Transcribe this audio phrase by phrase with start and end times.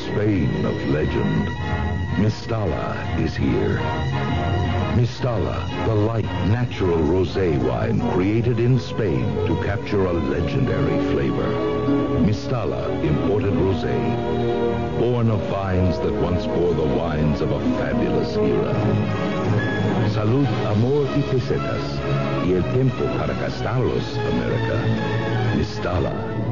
[0.00, 1.48] Spain of legend,
[2.16, 3.78] Mistala is here.
[4.96, 11.50] Mistala, the light, natural rosé wine created in Spain to capture a legendary flavor.
[12.24, 13.96] Mistala, imported rosé,
[14.98, 18.74] born of vines that once bore the wines of a fabulous era.
[20.10, 21.84] Salud, amor y pesetas,
[22.46, 25.56] y el tiempo para gastarlos, America.
[25.56, 26.51] Mistala.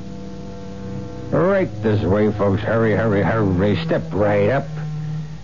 [1.81, 2.61] This way, folks.
[2.61, 3.75] Hurry, hurry, hurry.
[3.83, 4.67] Step right up.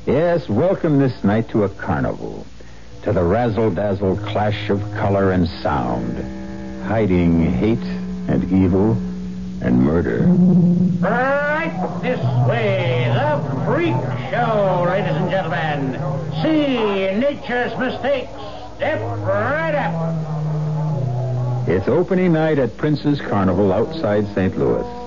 [0.05, 2.45] Yes, welcome this night to a carnival.
[3.01, 6.15] To the razzle dazzle clash of color and sound.
[6.83, 7.79] Hiding hate
[8.27, 8.91] and evil
[9.61, 10.27] and murder.
[10.99, 13.95] Right this way, the freak
[14.29, 15.99] show, ladies and gentlemen.
[16.43, 18.29] See nature's mistakes.
[18.75, 21.67] Step right up.
[21.67, 24.55] It's opening night at Prince's Carnival outside St.
[24.55, 25.06] Louis.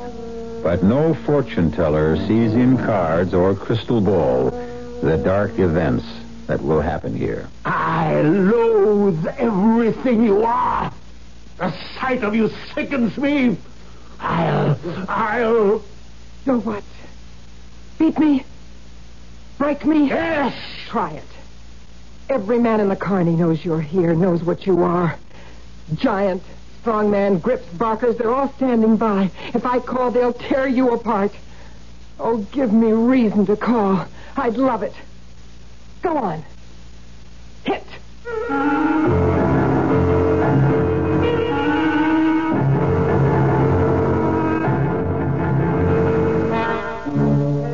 [0.62, 4.50] But no fortune teller sees in cards or crystal ball
[5.02, 6.04] the dark events
[6.46, 7.48] that will happen here.
[7.64, 10.92] I loathe everything you are.
[11.58, 13.56] The sight of you sickens me.
[14.18, 15.82] I'll, I'll.
[16.44, 16.84] Do what?
[17.98, 18.44] Beat me?
[19.58, 20.08] Break me?
[20.08, 20.54] Yes.
[20.88, 21.24] Try it.
[22.28, 25.16] Every man in the carney knows you're here, knows what you are.
[25.94, 26.42] Giant,
[26.80, 29.30] strong man, grips, barkers, they're all standing by.
[29.52, 31.32] If I call, they'll tear you apart.
[32.18, 34.06] Oh, give me reason to call.
[34.36, 34.94] I'd love it.
[36.02, 36.42] Go on.
[37.64, 37.84] Hit.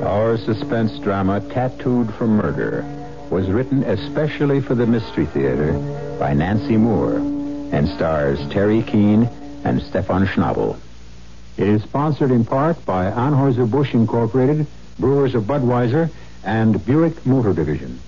[0.05, 2.85] Our suspense drama, Tattooed for Murder,
[3.31, 5.73] was written especially for the Mystery Theater
[6.19, 7.36] by Nancy Moore
[7.73, 9.29] and stars Teri Keane
[9.65, 10.79] and Stefan Schnabel.
[11.57, 14.67] It is sponsored in part by Anheuser-Busch Incorporated,
[14.99, 16.11] Brewers of Budweiser,
[16.45, 17.99] and Buick Motor Division.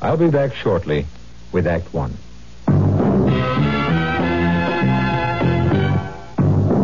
[0.00, 1.06] I'll be back shortly
[1.52, 2.16] with Act One.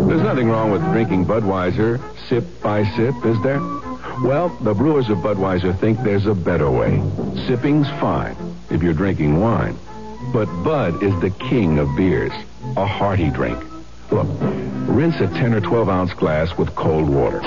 [0.08, 3.60] There's nothing wrong with drinking Budweiser sip by sip, is there?
[4.22, 7.02] Well, the brewers of Budweiser think there's a better way.
[7.46, 8.36] Sipping's fine
[8.70, 9.78] if you're drinking wine.
[10.32, 12.32] But Bud is the king of beers,
[12.78, 13.62] a hearty drink.
[14.10, 14.26] Look,
[14.88, 17.40] rinse a 10 or 12 ounce glass with cold water.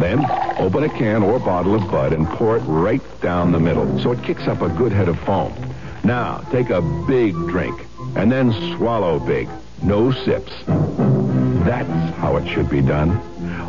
[0.00, 0.24] Then
[0.58, 4.10] open a can or bottle of Bud and pour it right down the middle so
[4.10, 5.54] it kicks up a good head of foam.
[6.02, 7.86] Now, take a big drink
[8.16, 9.48] and then swallow big.
[9.80, 10.52] No sips.
[10.66, 13.20] That's how it should be done.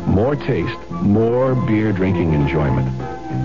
[0.06, 2.88] More taste, more beer drinking enjoyment.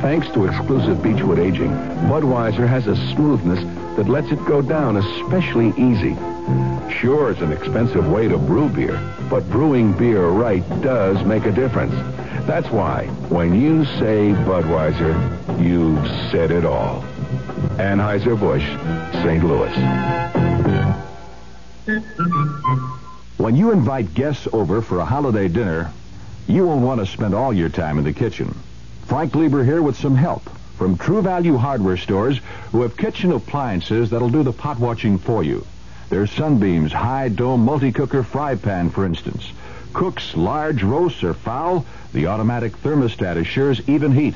[0.01, 1.69] Thanks to exclusive Beechwood aging,
[2.09, 3.63] Budweiser has a smoothness
[3.95, 6.15] that lets it go down especially easy.
[6.91, 11.51] Sure, it's an expensive way to brew beer, but brewing beer right does make a
[11.51, 11.93] difference.
[12.45, 17.03] That's why when you say Budweiser, you've said it all.
[17.77, 18.65] Anheuser-Busch,
[19.23, 19.43] St.
[19.43, 19.73] Louis.
[23.37, 25.91] When you invite guests over for a holiday dinner,
[26.47, 28.57] you won't want to spend all your time in the kitchen.
[29.05, 30.43] Frank Lieber here with some help
[30.79, 32.39] from True Value Hardware stores
[32.71, 35.67] who have kitchen appliances that'll do the pot watching for you.
[36.07, 39.51] There's Sunbeam's high dome multi-cooker fry pan, for instance.
[39.91, 44.35] Cooks large roasts or fowl, the automatic thermostat assures even heat.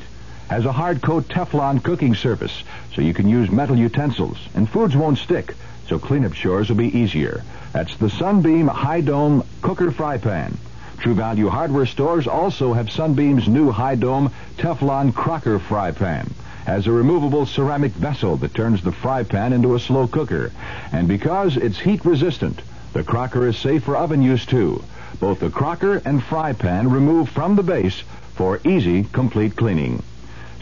[0.50, 2.62] Has a hard coat Teflon cooking surface,
[2.94, 5.54] so you can use metal utensils, and foods won't stick,
[5.88, 7.42] so cleanup chores will be easier.
[7.72, 10.58] That's the Sunbeam High Dome Cooker Fry Pan.
[10.98, 16.32] True Value Hardware stores also have Sunbeam's new High Dome Teflon Crocker Fry Pan.
[16.66, 20.50] Has a removable ceramic vessel that turns the fry pan into a slow cooker.
[20.92, 22.62] And because it's heat resistant,
[22.94, 24.82] the crocker is safe for oven use too.
[25.20, 28.02] Both the crocker and fry pan remove from the base
[28.34, 30.02] for easy, complete cleaning.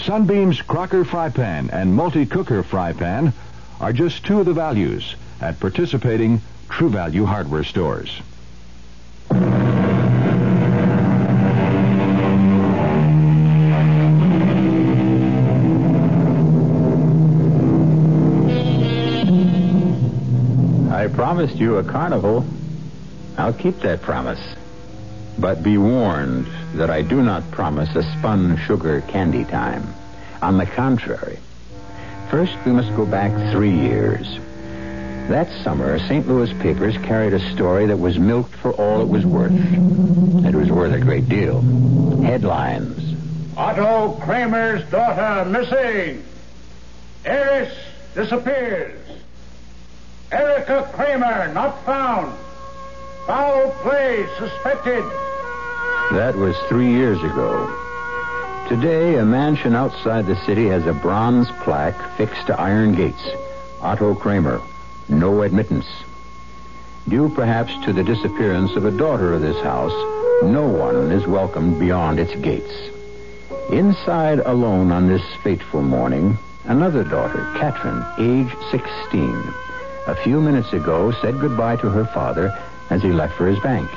[0.00, 3.32] Sunbeam's crocker fry pan and multi-cooker fry pan
[3.80, 8.20] are just two of the values at participating True Value hardware stores.
[21.34, 22.44] Promised you a carnival.
[23.38, 24.54] I'll keep that promise.
[25.38, 29.94] But be warned that I do not promise a spun sugar candy time.
[30.42, 31.38] On the contrary,
[32.30, 34.26] first we must go back three years.
[35.30, 36.28] That summer, St.
[36.28, 39.52] Louis papers carried a story that was milked for all it was worth.
[39.52, 41.62] It was worth a great deal.
[42.20, 43.16] Headlines.
[43.56, 46.26] Otto Kramer's daughter missing.
[47.24, 47.74] Heiress
[48.14, 49.21] disappears.
[50.32, 52.32] Erica Kramer not found.
[53.26, 55.04] Foul play suspected.
[56.12, 57.68] That was three years ago.
[58.68, 63.28] Today, a mansion outside the city has a bronze plaque fixed to iron gates.
[63.82, 64.62] Otto Kramer,
[65.08, 65.86] no admittance.
[67.08, 69.92] Due perhaps to the disappearance of a daughter of this house,
[70.44, 72.72] no one is welcomed beyond its gates.
[73.70, 79.52] Inside alone on this fateful morning, another daughter, Katrin, age 16,
[80.06, 82.56] a few minutes ago said goodbye to her father
[82.90, 83.88] as he left for his bank.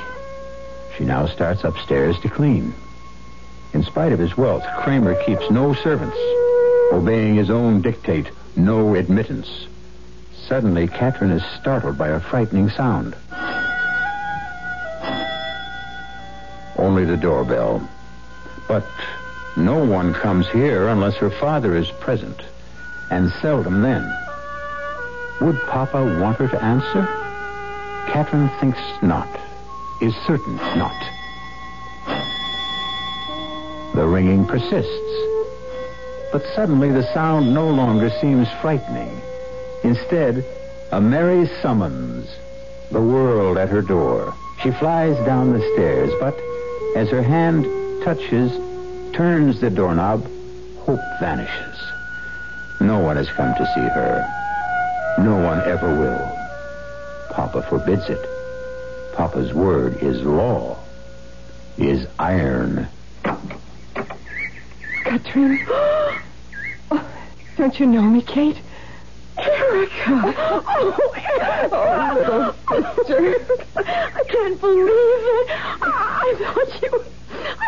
[0.98, 2.74] She now starts upstairs to clean.
[3.74, 6.18] In spite of his wealth, Kramer keeps no servants,
[6.94, 9.68] obeying his own dictate, no admittance.
[10.48, 13.16] Suddenly, Catherine is startled by a frightening sound.
[16.78, 17.88] Only the doorbell.
[18.68, 18.86] But
[19.57, 22.40] no one comes here unless her father is present,
[23.10, 24.25] and seldom then.
[25.42, 27.06] Would Papa want her to answer?
[28.08, 29.28] Catherine thinks not,
[30.02, 30.96] is certain not.
[33.94, 34.92] The ringing persists.
[36.32, 39.22] But suddenly the sound no longer seems frightening.
[39.84, 40.46] Instead,
[40.92, 42.30] a merry summons.
[42.92, 44.34] The world at her door.
[44.62, 46.40] She flies down the stairs, but
[46.96, 47.66] as her hand
[48.04, 48.52] touches,
[49.14, 50.26] turns the doorknob,
[50.80, 51.78] hope vanishes.
[52.80, 54.44] No one has come to see her.
[55.18, 56.38] No one ever will.
[57.32, 58.20] Papa forbids it.
[59.16, 60.78] Papa's word is law,
[61.78, 62.88] is iron.
[65.04, 65.66] Katrin.
[65.70, 66.22] Oh,
[67.58, 68.60] don't you know me, Kate?
[69.38, 70.34] Erica!
[70.68, 71.70] Oh, Erica!
[71.72, 73.36] Oh, little sister.
[73.78, 75.50] I can't believe it.
[75.82, 77.06] I, I thought you...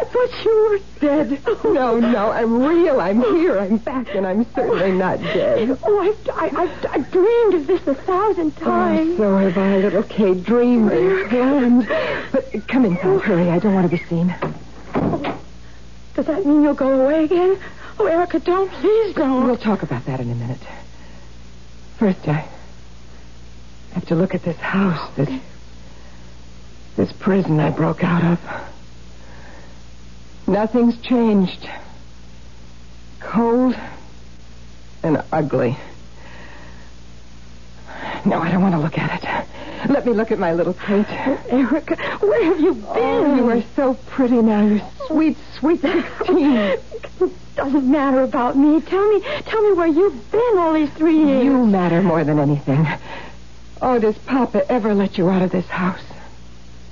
[0.08, 1.42] I thought you were dead.
[1.66, 3.02] No, no, I'm real.
[3.02, 3.60] I'm here.
[3.60, 5.78] I'm back, and I'm certainly not dead.
[5.84, 9.16] Oh, I've, I, I've, I've dreamed of this a thousand oh, times.
[9.16, 10.44] Oh, so have I, little Kate.
[10.44, 11.88] Dreamed and planned.
[12.32, 13.22] But come inside.
[13.22, 13.50] Hurry.
[13.50, 14.34] I don't want to be seen.
[16.14, 17.60] Does that mean you'll go away again?
[18.00, 18.72] Oh, Erica, don't.
[18.72, 19.46] Please don't.
[19.46, 20.62] We'll talk about that in a minute.
[21.98, 22.48] First, I
[23.92, 25.42] have to look at this house, this,
[26.96, 28.40] this prison I broke out of.
[30.48, 31.70] Nothing's changed.
[33.20, 33.76] Cold
[35.04, 35.78] and ugly.
[38.26, 39.90] No, I don't want to look at it.
[39.90, 41.06] Let me look at my little Kate.
[41.50, 42.88] Erica, where have you been?
[42.88, 44.66] Oh, you are so pretty now.
[44.66, 46.78] You're sweet, sweet sixteen.
[47.56, 48.82] Doesn't matter about me.
[48.82, 51.44] Tell me, tell me where you've been all these three years.
[51.44, 52.88] You matter more than anything.
[53.82, 56.04] Oh, does Papa ever let you out of this house?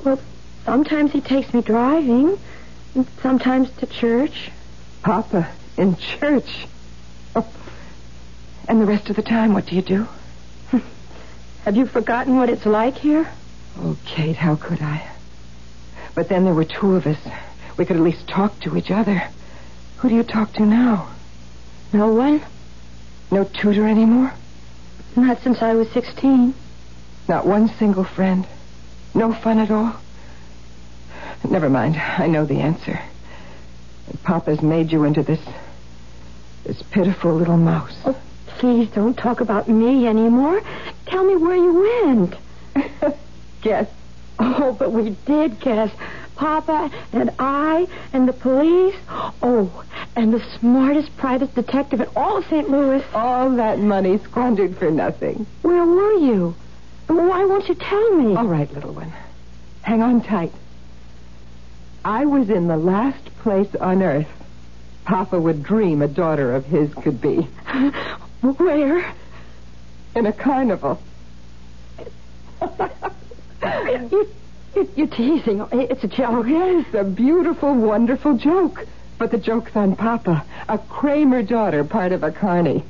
[0.03, 0.19] Well,
[0.63, 2.37] sometimes he takes me driving,
[3.21, 4.51] sometimes to church.
[5.01, 6.67] Papa in church.
[7.35, 7.47] Oh.
[8.67, 10.07] And the rest of the time, what do you do?
[11.63, 13.29] Have you forgotten what it's like here?
[13.77, 15.09] Oh, Kate, how could I?
[16.15, 17.19] But then there were two of us.
[17.77, 19.21] We could at least talk to each other.
[19.97, 21.09] Who do you talk to now?
[21.91, 22.41] No one?
[23.31, 24.33] No tutor anymore?
[25.15, 26.53] Not since I was 16.
[27.27, 28.47] Not one single friend?
[29.13, 29.95] No fun at all?
[31.49, 31.95] Never mind.
[31.95, 32.99] I know the answer.
[34.23, 35.39] Papa's made you into this.
[36.63, 37.95] this pitiful little mouse.
[38.05, 40.61] Oh, please don't talk about me anymore.
[41.05, 42.33] Tell me where you
[42.75, 43.15] went.
[43.61, 43.89] Guess.
[44.39, 45.91] Oh, but we did guess.
[46.35, 48.95] Papa and I and the police.
[49.09, 49.85] Oh,
[50.15, 52.69] and the smartest private detective in all of St.
[52.69, 53.03] Louis.
[53.13, 55.47] All that money squandered for nothing.
[55.61, 56.53] Where were you?
[57.07, 58.35] Why won't you tell me?
[58.35, 59.13] All right, little one.
[59.83, 60.51] Hang on tight.
[62.05, 64.27] I was in the last place on earth
[65.05, 67.47] Papa would dream a daughter of his could be.
[68.41, 69.13] Where?
[70.15, 70.99] In a carnival.
[73.61, 74.29] you,
[74.95, 75.65] you're teasing.
[75.71, 76.47] It's a joke.
[76.47, 78.85] Yes, a beautiful, wonderful joke.
[79.17, 80.43] But the joke's on Papa.
[80.67, 82.83] A Kramer daughter, part of a carny.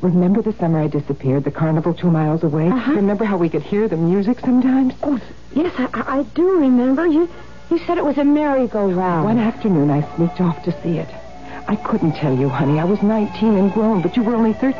[0.00, 2.68] Remember the summer I disappeared, the carnival two miles away?
[2.68, 2.92] Uh-huh.
[2.92, 4.94] Remember how we could hear the music sometimes?
[5.02, 5.20] Oh,
[5.52, 7.06] yes, I, I do remember.
[7.06, 7.28] You,
[7.70, 9.24] you said it was a merry-go-round.
[9.24, 11.08] One afternoon, I sneaked off to see it.
[11.68, 12.80] I couldn't tell you, honey.
[12.80, 14.74] I was 19 and grown, but you were only 13.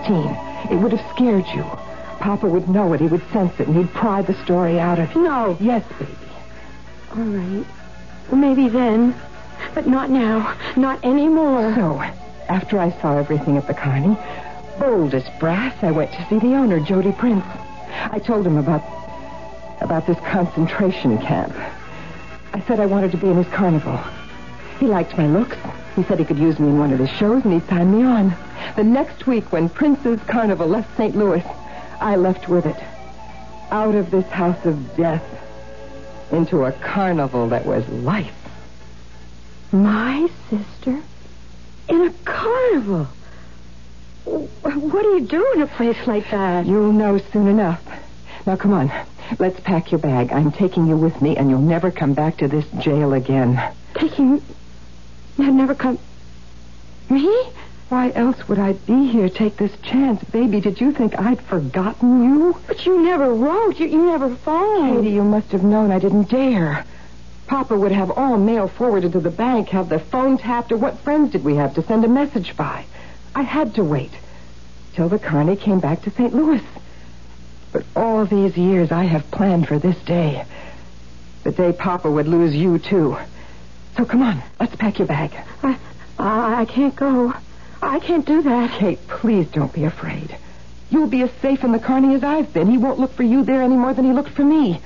[0.71, 1.63] It would have scared you.
[2.19, 3.01] Papa would know it.
[3.01, 5.23] He would sense it, and he'd pry the story out of you.
[5.23, 5.57] No.
[5.61, 6.13] Yes, baby.
[7.17, 7.67] All right.
[8.31, 9.15] Well, Maybe then.
[9.75, 10.57] But not now.
[10.77, 11.73] Not anymore.
[11.75, 12.01] So,
[12.49, 14.17] after I saw everything at the Carney,
[14.79, 17.45] bold as brass, I went to see the owner, Jody Prince.
[18.11, 18.83] I told him about
[19.81, 21.55] about this concentration camp.
[22.53, 23.99] I said I wanted to be in his carnival.
[24.79, 25.57] He liked my looks.
[25.97, 28.05] He said he could use me in one of his shows, and he signed me
[28.05, 28.35] on.
[28.77, 31.17] The next week, when Prince's Carnival left St.
[31.17, 31.45] Louis,
[32.01, 32.77] I left with it.
[33.71, 35.25] Out of this house of death
[36.33, 38.33] into a carnival that was life.
[39.73, 41.03] My sister?
[41.89, 43.09] In a carnival?
[44.25, 46.67] What do you do in a place like that?
[46.67, 47.83] You'll know soon enough.
[48.47, 48.93] Now, come on.
[49.39, 50.33] Let's pack your bag.
[50.33, 53.63] I'm taking you with me, and you'll never come back to this jail again.
[53.95, 54.43] Taking.
[55.39, 55.99] I'd never come.
[57.09, 57.49] Me?
[57.89, 59.29] Why else would I be here?
[59.29, 60.23] Take this chance.
[60.25, 62.57] Baby, did you think I'd forgotten you?
[62.67, 63.79] But you never wrote.
[63.79, 65.03] You, you never phoned.
[65.03, 66.85] Katie, you must have known I didn't dare.
[67.47, 71.01] Papa would have all mail forwarded to the bank, have the phone tapped, or what
[71.01, 72.85] friends did we have to send a message by?
[73.35, 74.13] I had to wait
[74.95, 76.33] till the Carney came back to St.
[76.33, 76.63] Louis.
[77.73, 80.45] But all these years I have planned for this day.
[81.45, 83.17] The day Papa would lose you, too.
[83.97, 85.35] So come on, let's pack your bag.
[85.63, 85.77] I,
[86.19, 87.33] I, can't go.
[87.83, 88.79] I can't do that.
[88.79, 90.37] Kate, please don't be afraid.
[90.91, 92.71] You'll be as safe in the Carney as I've been.
[92.71, 94.81] He won't look for you there any more than he looked for me.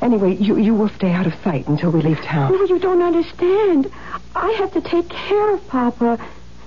[0.00, 2.52] Anyway, you, you will stay out of sight until we leave town.
[2.52, 3.90] No, you don't understand.
[4.34, 6.18] I have to take care of Papa.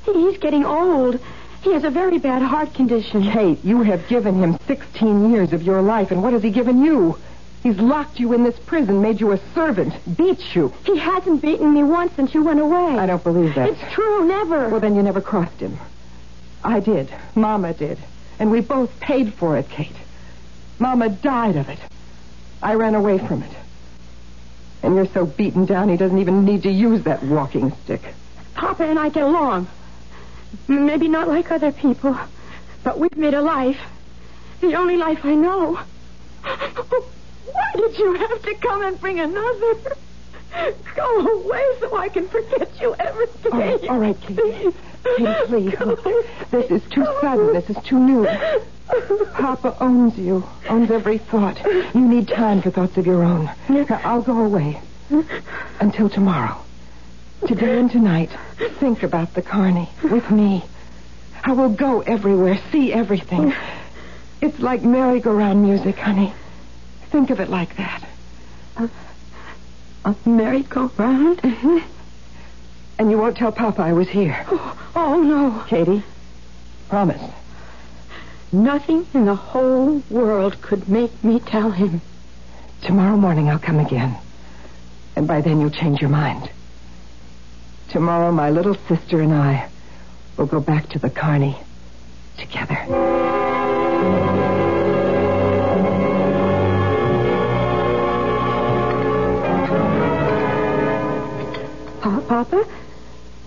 [0.06, 1.20] He's getting old.
[1.68, 3.30] He has a very bad heart condition.
[3.30, 6.82] Kate, you have given him 16 years of your life, and what has he given
[6.82, 7.20] you?
[7.62, 10.74] He's locked you in this prison, made you a servant, beats you.
[10.86, 12.98] He hasn't beaten me once since you went away.
[12.98, 13.68] I don't believe that.
[13.68, 14.70] It's true, never.
[14.70, 15.78] Well, then you never crossed him.
[16.64, 17.14] I did.
[17.36, 17.98] Mama did.
[18.40, 19.92] And we both paid for it, Kate.
[20.80, 21.80] Mama died of it.
[22.64, 23.52] I ran away from it.
[24.84, 28.04] And you're so beaten down he doesn't even need to use that walking stick.
[28.56, 29.68] Papa and I get along.
[30.68, 32.18] Maybe not like other people,
[32.84, 33.80] but we've made a life.
[34.62, 35.80] The only life I know.
[36.46, 37.06] Oh,
[37.52, 39.76] why did you have to come and bring another?
[40.96, 43.32] Go away so I can forget you every day.
[43.52, 44.72] Oh, all right, Katie.
[45.18, 45.80] Katie, please.
[45.80, 47.54] Look, this is too sudden.
[47.54, 48.26] This is too new.
[49.34, 51.64] Papa owns you, owns every thought.
[51.94, 53.50] You need time for thoughts of your own.
[53.70, 54.82] Now, I'll go away.
[55.80, 56.58] Until tomorrow.
[57.46, 58.32] Today and tonight,
[58.80, 60.66] think about the Carney with me.
[61.44, 63.54] I will go everywhere, see everything.
[64.42, 66.34] It's like merry-go-round music, honey.
[67.10, 68.04] Think of it like that.
[68.76, 68.90] A,
[70.06, 71.38] a merry-go-round?
[71.40, 71.78] Mm-hmm.
[73.00, 74.44] And you won't tell Papa I was here.
[74.50, 75.64] Oh, oh, no.
[75.68, 76.02] Katie,
[76.90, 77.22] promise.
[78.52, 82.02] Nothing in the whole world could make me tell him.
[82.82, 84.18] Tomorrow morning I'll come again.
[85.16, 86.50] And by then you'll change your mind.
[87.92, 89.70] Tomorrow my little sister and I
[90.38, 91.58] will go back to the Carney
[92.38, 92.78] together.
[102.02, 102.64] Pa- Papa?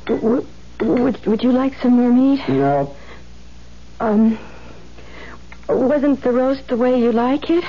[0.06, 0.46] W-
[0.80, 2.40] would, would you like some more meat?
[2.48, 2.96] No.
[4.00, 4.38] Um,
[5.68, 7.64] wasn't the roast the way you like it?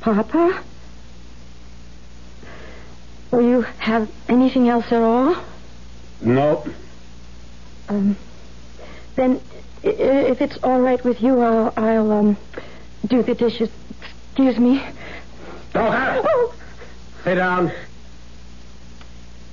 [0.00, 0.64] Papa?
[3.30, 5.44] Will you have anything else at all?
[6.20, 6.64] No.
[7.88, 8.16] Um,
[9.16, 9.40] then,
[9.82, 12.38] if it's all right with you, I'll, I'll um,
[13.06, 13.68] do the dishes.
[14.30, 14.82] Excuse me.
[15.70, 16.22] Stoker!
[16.24, 16.54] Oh,
[17.24, 17.72] Sit down.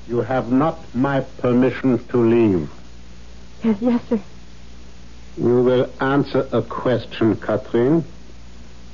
[0.08, 2.70] You have not my permission to leave.
[3.64, 4.24] yes, yes, sir.
[5.38, 8.06] You will answer a question, Catherine,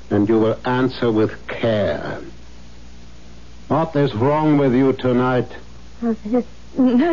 [0.09, 2.21] and you will answer with care.
[3.71, 5.47] What is wrong with you tonight?
[6.01, 6.13] No,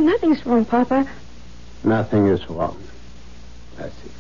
[0.01, 1.09] nothing's wrong, Papa.
[1.85, 2.83] Nothing is wrong.
[3.79, 4.11] I see.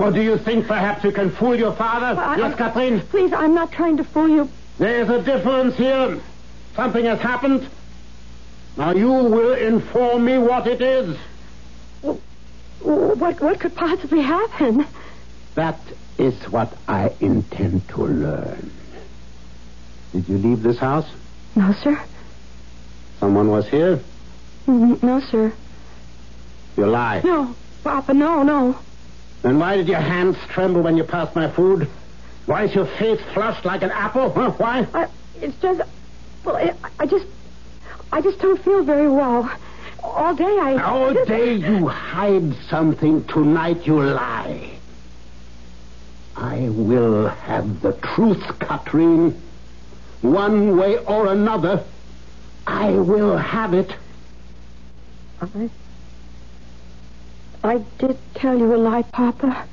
[0.00, 2.20] Or do you think perhaps you can fool your father?
[2.20, 3.02] I- yes, Catherine?
[3.02, 4.50] Please, I'm not trying to fool you.
[4.78, 6.18] There's a difference here.
[6.74, 7.68] Something has happened.
[8.76, 11.16] Now you will inform me what it is.
[12.02, 14.84] What, what could possibly happen?
[15.54, 15.78] That
[16.18, 18.72] is what I intend to learn.
[20.16, 21.04] Did you leave this house?
[21.56, 22.02] No, sir.
[23.20, 24.02] Someone was here?
[24.66, 25.52] N- No, sir.
[26.78, 27.20] You lie.
[27.22, 27.54] No,
[27.84, 28.78] Papa, no, no.
[29.42, 31.86] Then why did your hands tremble when you passed my food?
[32.46, 34.32] Why is your face flushed like an apple?
[34.32, 34.52] Huh?
[34.56, 34.88] Why?
[34.94, 35.82] I, it's just,
[36.46, 37.26] well, I, I just,
[38.10, 39.50] I just don't feel very well.
[40.02, 40.82] All day I.
[40.82, 43.22] All day you hide something.
[43.26, 44.78] Tonight you lie.
[46.36, 49.42] I will have the truth, Catherine.
[50.22, 51.84] One way or another,
[52.66, 53.94] I will have it.
[55.40, 55.70] I.
[57.62, 59.66] I did tell you a lie, Papa.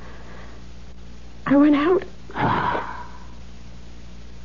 [1.46, 2.04] I went out.
[2.34, 3.08] Ah.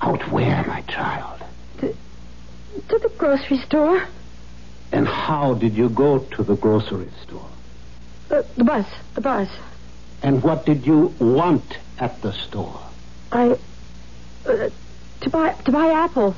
[0.03, 1.41] Out where, my child?
[1.79, 1.95] To,
[2.89, 4.07] to the grocery store.
[4.93, 7.49] And how did you go to the grocery store?
[8.31, 8.87] Uh, the bus.
[9.15, 9.49] The bus.
[10.23, 12.81] And what did you want at the store?
[13.33, 13.59] I.
[14.47, 14.71] Uh,
[15.21, 16.37] to buy to buy apples.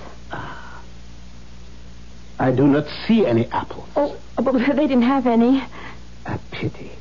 [2.38, 3.88] I do not see any apples.
[3.96, 5.62] Oh, but they didn't have any.
[6.26, 6.92] A pity.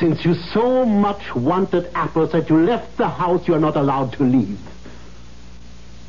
[0.00, 4.12] Since you so much wanted apples that you left the house, you are not allowed
[4.14, 4.58] to leave.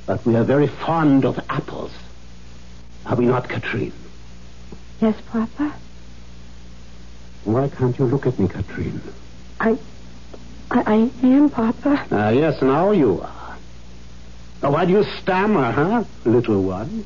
[0.07, 1.91] But we are very fond of apples.
[3.05, 3.93] Are we not, Katrine?
[4.99, 5.75] Yes, Papa.
[7.43, 9.01] Why can't you look at me, Katrine?
[9.59, 9.77] I.
[10.71, 12.07] I, I am, Papa.
[12.11, 13.40] Ah, yes, now you are.
[14.61, 17.03] Now, why do you stammer, huh, little one?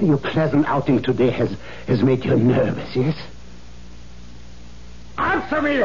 [0.00, 1.56] Your pleasant outing today has,
[1.86, 3.16] has made you nervous, yes?
[5.16, 5.82] Answer me!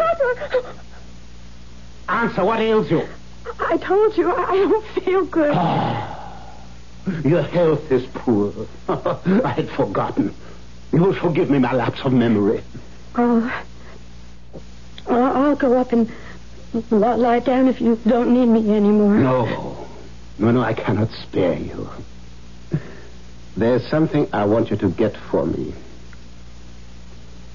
[2.09, 3.07] Answer, what ails you?
[3.59, 5.51] I told you, I, don't feel good.
[5.53, 6.59] Ah,
[7.23, 8.53] your health is poor.
[8.87, 10.33] I had forgotten.
[10.91, 12.61] You will forgive me my lapse of memory.
[13.15, 13.63] Oh.
[15.07, 16.11] I'll, go up and
[16.91, 19.15] lie down if you don't need me anymore.
[19.15, 19.82] No.
[20.37, 21.89] No, no, I cannot spare you.
[23.55, 25.73] There's something I want you to get for me.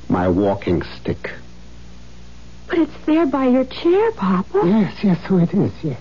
[0.09, 1.33] My walking stick.
[2.69, 4.63] But it's there by your chair, Papa.
[4.65, 6.01] Yes, yes, so it is, yes.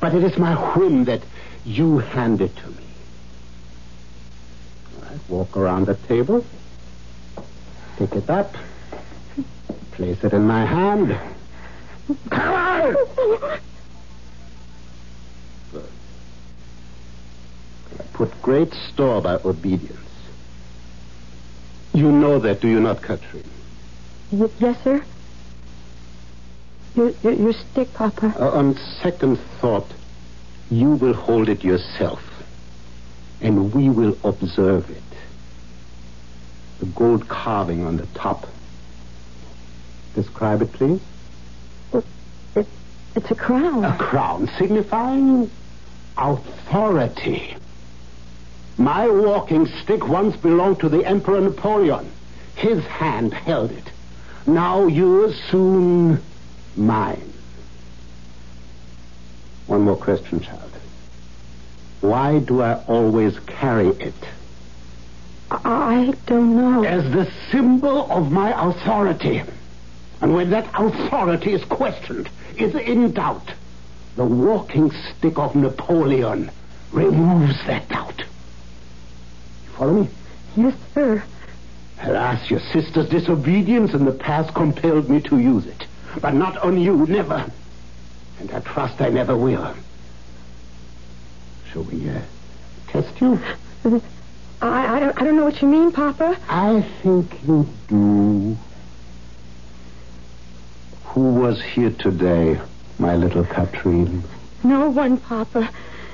[0.00, 1.22] But it is my whim that
[1.64, 2.84] you hand it to me.
[5.02, 6.44] I walk around the table,
[7.96, 8.54] pick it up,
[9.92, 11.18] place it in my hand.
[12.30, 12.92] Come on!
[15.72, 15.88] Good.
[18.00, 19.98] I put great store by obedience.
[21.92, 23.50] You know that, do you not, Katrine?
[24.30, 25.04] Y- yes, sir.
[26.94, 28.34] Your, your, your stick, Papa.
[28.38, 29.92] Uh, on second thought,
[30.70, 32.20] you will hold it yourself,
[33.40, 35.02] and we will observe it.
[36.78, 38.46] The gold carving on the top.
[40.14, 41.00] Describe it, please.
[42.54, 42.68] It,
[43.16, 43.84] it's a crown.
[43.84, 45.50] A crown signifying
[46.16, 47.56] authority.
[48.78, 52.10] My walking stick once belonged to the Emperor Napoleon.
[52.54, 53.90] His hand held it.
[54.46, 56.22] Now yours, soon
[56.76, 57.32] mine.
[59.66, 60.70] One more question, child.
[62.00, 64.14] Why do I always carry it?
[65.50, 66.84] I don't know.
[66.84, 69.42] As the symbol of my authority.
[70.20, 73.52] And when that authority is questioned, is in doubt,
[74.16, 76.50] the walking stick of Napoleon
[76.90, 78.24] removes that doubt.
[79.82, 80.08] Follow me?
[80.54, 81.24] Yes, sir.
[82.02, 85.88] Alas, your sister's disobedience in the past compelled me to use it.
[86.20, 87.50] But not on you, never.
[88.38, 89.74] And I trust I never will.
[91.72, 92.20] Shall we uh,
[92.86, 93.40] test you?
[94.60, 96.38] I, I, don't, I don't know what you mean, Papa.
[96.48, 98.56] I think you do.
[101.06, 102.60] Who was here today,
[103.00, 104.22] my little Katrine?
[104.62, 105.68] No one, Papa.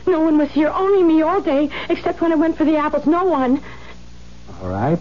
[0.09, 0.71] No one was here.
[0.71, 3.05] Only me all day, except when I went for the apples.
[3.05, 3.61] No one.
[4.63, 4.99] All right.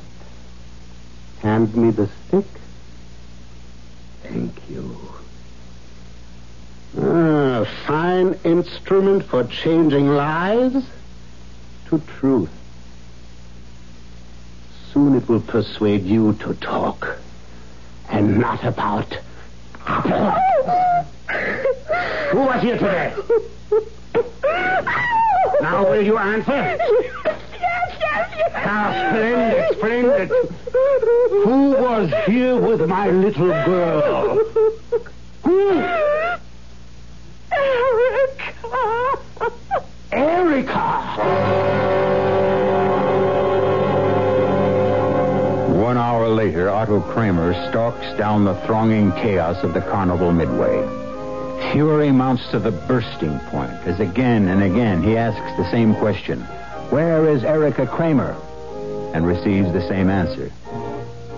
[1.39, 2.45] Hand me the stick.
[4.23, 4.97] Thank you.
[6.99, 10.73] Ah, a fine instrument for changing lies
[11.85, 12.49] to truth.
[14.91, 17.17] Soon it will persuade you to talk
[18.09, 19.17] and not about
[19.85, 20.43] apples.
[22.31, 23.15] Who was here today?
[25.61, 26.51] Now will you answer?
[26.51, 26.79] Yes,
[27.99, 28.51] yes, yes.
[28.55, 30.29] Ah, splendid, splendid.
[31.43, 34.43] Who was here with my little girl?
[35.43, 35.83] Who?
[40.11, 40.87] Erica.
[45.73, 51.06] One hour later, Otto Kramer stalks down the thronging chaos of the carnival midway.
[51.71, 56.41] Fury mounts to the bursting point as again and again he asks the same question
[56.89, 58.35] Where is Erica Kramer?
[59.13, 60.51] And receives the same answer.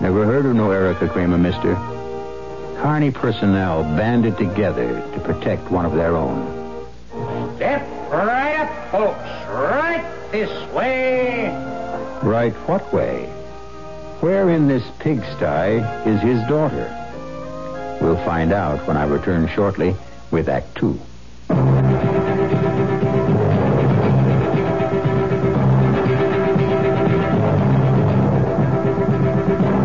[0.00, 1.74] Never heard of no Erica Kramer, mister.
[2.80, 6.86] Carney personnel banded together to protect one of their own.
[7.56, 9.18] Step right up, folks.
[9.50, 11.48] Right this way.
[12.22, 13.26] Right what way?
[14.20, 15.78] Where in this pigsty
[16.08, 16.96] is his daughter?
[18.00, 19.94] We'll find out when I return shortly
[20.30, 21.00] with Act Two.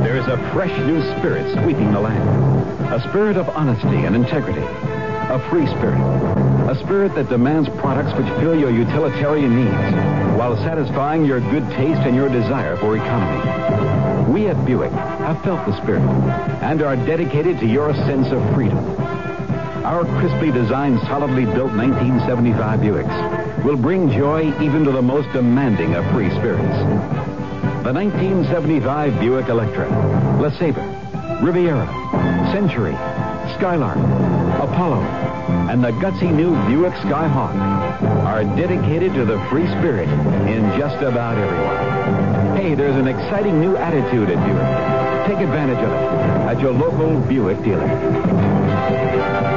[0.03, 2.55] There is a fresh new spirit sweeping the land
[2.95, 5.99] a spirit of honesty and integrity, a free spirit,
[6.69, 11.99] a spirit that demands products which fill your utilitarian needs while satisfying your good taste
[12.01, 14.31] and your desire for economy.
[14.31, 16.03] We at Buick have felt the spirit
[16.61, 19.04] and are dedicated to your sense of freedom.
[19.85, 25.93] Our crisply designed, solidly built 1975 Buicks will bring joy even to the most demanding
[25.93, 26.73] of free spirits.
[27.85, 29.85] The 1975 Buick Electra,
[30.41, 30.81] LeSabre,
[31.39, 31.85] Riviera,
[32.51, 32.93] Century,
[33.61, 33.97] Skylark,
[34.57, 35.03] Apollo,
[35.69, 37.53] and the gutsy new Buick Skyhawk
[38.25, 40.09] are dedicated to the free spirit
[40.49, 42.57] in just about everyone.
[42.57, 45.27] Hey, there's an exciting new attitude at Buick.
[45.27, 49.54] Take advantage of it at your local Buick dealer.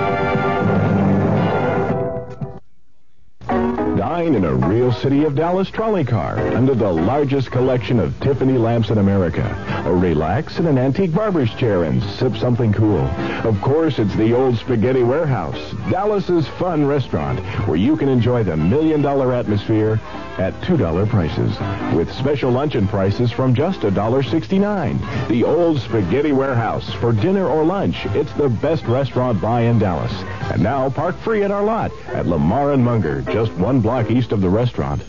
[4.28, 8.90] In a real City of Dallas trolley car under the largest collection of Tiffany lamps
[8.90, 9.77] in America.
[9.88, 13.06] Or relax in an antique barber's chair and sip something cool.
[13.42, 18.54] Of course, it's the old Spaghetti Warehouse, Dallas's fun restaurant where you can enjoy the
[18.54, 19.98] million dollar atmosphere
[20.36, 21.56] at $2 prices
[21.96, 25.28] with special luncheon prices from just $1.69.
[25.28, 28.04] The old Spaghetti Warehouse for dinner or lunch.
[28.08, 30.12] It's the best restaurant buy in Dallas.
[30.52, 34.32] And now park free at our lot at Lamar and Munger, just one block east
[34.32, 35.00] of the restaurant.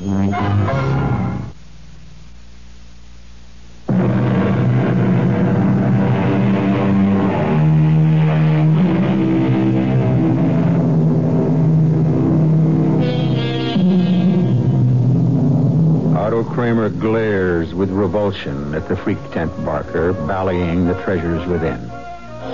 [16.69, 21.79] Kramer glares with revulsion at the freak tent barker ballying the treasures within.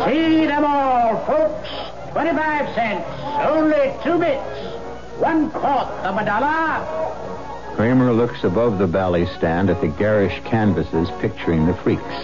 [0.05, 1.67] See them all, folks.
[2.13, 3.05] 25 cents.
[3.45, 5.19] Only two bits.
[5.19, 7.75] One quarter of a dollar.
[7.75, 12.15] Kramer looks above the bally stand at the garish canvases picturing the freaks.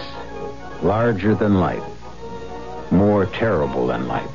[0.82, 1.84] Larger than life.
[2.90, 4.30] More terrible than life.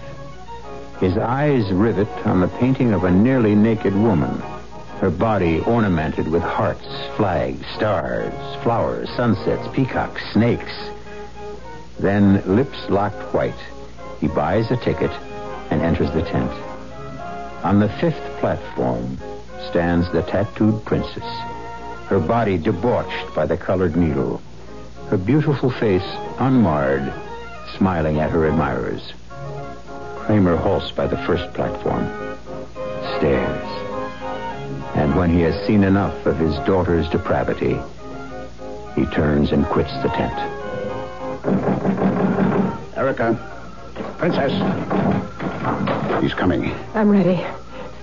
[0.99, 4.43] His eyes rivet on the painting of a nearly naked woman.
[4.99, 8.33] Her body ornamented with hearts, flags, stars,
[8.63, 10.73] flowers, sunsets, peacocks, snakes.
[11.99, 13.59] Then, lips locked white,
[14.19, 15.11] he buys a ticket
[15.69, 16.51] and enters the tent.
[17.63, 19.19] On the fifth platform
[19.69, 21.23] stands the tattooed princess,
[22.07, 24.41] her body debauched by the colored needle,
[25.09, 26.07] her beautiful face
[26.39, 27.13] unmarred,
[27.77, 29.13] smiling at her admirers.
[30.15, 32.05] Kramer halts by the first platform,
[33.17, 33.76] stares,
[34.97, 37.79] and when he has seen enough of his daughter's depravity,
[38.95, 40.33] he turns and quits the tent.
[42.97, 43.37] Erica.
[44.17, 44.51] Princess.
[46.21, 46.73] He's coming.
[46.95, 47.45] I'm ready.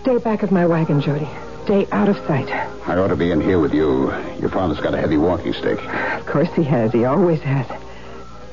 [0.02, 1.28] Stay back of my wagon, Jody.
[1.64, 2.48] Stay out of sight.
[2.86, 4.12] I ought to be in here with you.
[4.38, 5.82] Your father's got a heavy walking stick.
[5.84, 6.92] Of course he has.
[6.92, 7.66] He always has.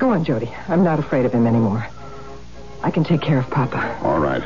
[0.00, 0.50] Go on, Jody.
[0.66, 1.86] I'm not afraid of him anymore.
[2.82, 4.00] I can take care of Papa.
[4.02, 4.42] All right.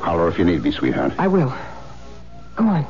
[0.00, 1.12] Holler if you need me, sweetheart.
[1.18, 1.52] I will.
[2.54, 2.86] Go on.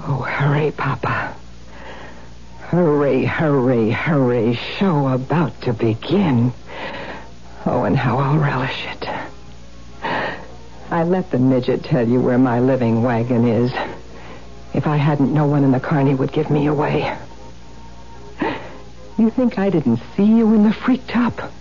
[0.00, 1.34] Oh, hurry, Papa.
[2.60, 4.54] Hurry, hurry, hurry.
[4.78, 6.52] Show about to begin.
[7.64, 9.08] Oh, and how I'll relish it.
[10.90, 13.72] I let the midget tell you where my living wagon is.
[14.74, 17.16] If I hadn't, no one in the carney would give me away.
[19.18, 21.52] You think I didn't see you in the freak top?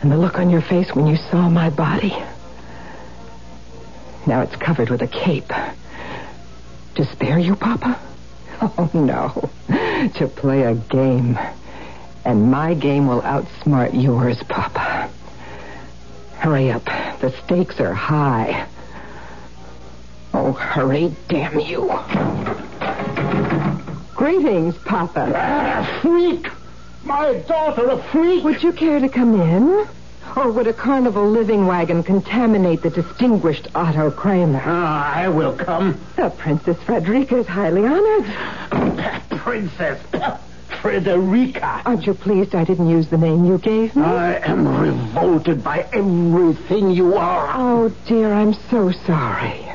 [0.00, 2.16] And the look on your face when you saw my body?
[4.26, 5.52] Now it's covered with a cape.
[6.94, 7.98] To spare you, Papa?
[8.78, 9.50] Oh, no.
[10.14, 11.36] To play a game.
[12.24, 15.10] And my game will outsmart yours, Papa.
[16.36, 16.84] Hurry up.
[17.20, 18.68] The stakes are high.
[20.32, 21.88] Oh, hurry, damn you.
[24.14, 25.32] Greetings, Papa.
[25.34, 26.46] A freak!
[27.04, 28.44] My daughter, a freak!
[28.44, 29.88] Would you care to come in?
[30.36, 34.62] Or would a carnival living wagon contaminate the distinguished Otto Kramer?
[34.64, 36.00] Ah, I will come.
[36.16, 39.20] The Princess Frederica is highly honored.
[39.30, 40.00] Princess
[40.80, 41.82] Frederica.
[41.84, 44.02] Aren't you pleased I didn't use the name you gave me?
[44.02, 47.50] I am revolted by everything you are.
[47.54, 49.66] Oh, dear, I'm so sorry.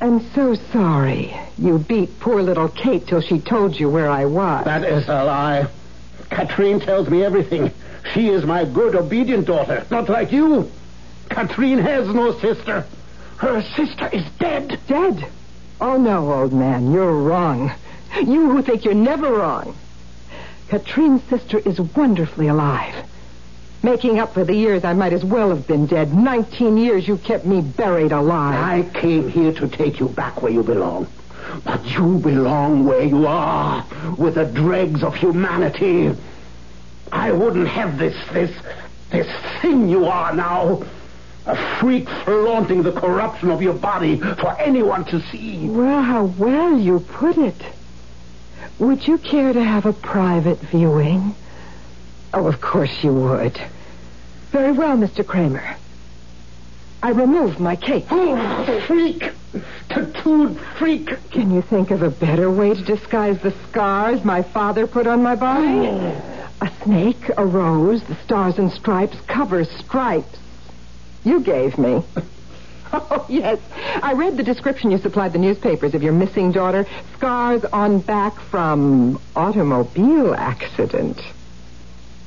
[0.00, 1.34] I'm so sorry.
[1.58, 4.64] You beat poor little Kate till she told you where I was.
[4.64, 5.68] That is a lie.
[6.30, 7.70] Katrine tells me everything.
[8.12, 10.70] She is my good, obedient daughter, not like you.
[11.30, 12.86] Katrine has no sister.
[13.38, 14.78] Her sister is dead.
[14.86, 15.26] Dead?
[15.80, 16.92] Oh, no, old man.
[16.92, 17.72] You're wrong.
[18.16, 19.76] You who think you're never wrong.
[20.68, 22.94] Katrine's sister is wonderfully alive.
[23.82, 26.14] Making up for the years I might as well have been dead.
[26.14, 28.54] Nineteen years you kept me buried alive.
[28.54, 31.06] I came here to take you back where you belong.
[31.64, 33.84] But you belong where you are,
[34.16, 36.14] with the dregs of humanity.
[37.14, 38.50] I wouldn't have this, this,
[39.10, 39.28] this
[39.62, 40.82] thing you are now.
[41.46, 45.68] A freak flaunting the corruption of your body for anyone to see.
[45.68, 47.54] Well, how well you put it.
[48.78, 51.34] Would you care to have a private viewing?
[52.32, 53.60] Oh, of course you would.
[54.50, 55.24] Very well, Mr.
[55.24, 55.76] Kramer.
[57.00, 58.06] I removed my cape.
[58.10, 59.30] Oh, freak!
[59.88, 61.30] Tattooed freak!
[61.30, 65.22] Can you think of a better way to disguise the scars my father put on
[65.22, 65.88] my body?
[65.88, 66.33] Oh.
[66.64, 70.38] A snake, a rose, the stars and stripes, cover stripes.
[71.22, 72.02] You gave me.
[72.96, 73.58] Oh, yes.
[74.04, 76.86] I read the description you supplied the newspapers of your missing daughter.
[77.16, 81.20] Scars on back from automobile accident.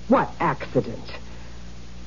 [0.10, 1.10] What accident?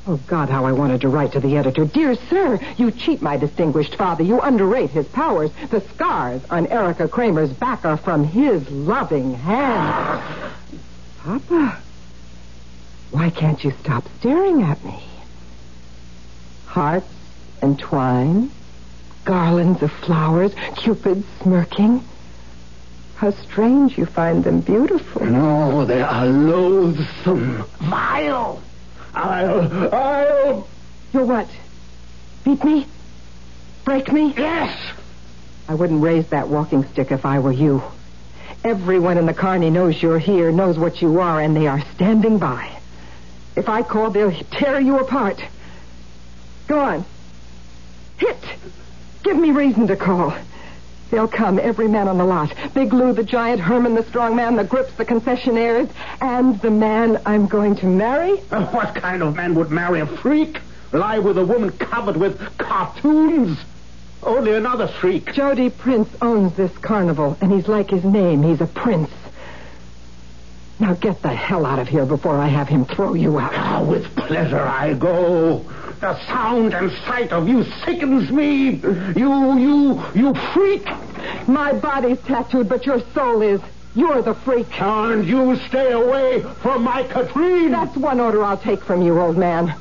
[0.07, 1.87] Oh, God, how I wanted to write to the editor.
[1.87, 4.25] Dear sir, you cheat my distinguished father.
[4.25, 5.51] You underrate his powers.
[5.71, 10.53] The scars on Erica Kramer's back are from his loving hand.
[11.25, 11.81] Papa,
[13.11, 15.03] why can't you stop staring at me?
[16.67, 17.07] Hearts
[17.61, 18.51] and twine,
[19.25, 22.05] garlands of flowers, Cupid smirking.
[23.17, 25.27] How strange you find them beautiful.
[25.27, 28.63] No, they are loathsome, vile.
[29.15, 30.69] I'll, I'll.
[31.13, 31.49] You're what?
[32.45, 32.87] Beat me?
[33.85, 34.33] Break me?
[34.37, 34.79] Yes!
[35.69, 37.83] I wouldn't raise that walking stick if I were you.
[38.65, 42.39] Everyone in the Carney knows you're here, knows what you are, and they are standing
[42.39, 42.80] by.
[43.57, 45.41] If I call, they'll tear you apart.
[46.69, 47.05] Go on.
[48.19, 48.39] Hit.
[49.23, 50.35] Give me reason to call.
[51.11, 52.55] They'll come, every man on the lot.
[52.73, 57.21] Big Lou, the giant, Herman, the strong man, the grips, the concessionaires, and the man
[57.27, 58.41] I'm going to marry.
[58.51, 60.61] Uh, what kind of man would marry a freak?
[60.93, 63.59] Lie with a woman covered with cartoons?
[64.23, 65.33] Only another freak.
[65.33, 68.43] Jody Prince owns this carnival, and he's like his name.
[68.43, 69.11] He's a prince.
[70.81, 73.53] Now get the hell out of here before I have him throw you out.
[73.55, 75.59] Ah, with pleasure I go.
[76.01, 78.81] The sound and sight of you sickens me.
[79.15, 80.87] You, you, you freak.
[81.47, 83.61] My body's tattooed, but your soul is.
[83.95, 84.81] You're the freak.
[84.81, 87.73] And you stay away from my Katrine.
[87.73, 89.75] That's one order I'll take from you, old man.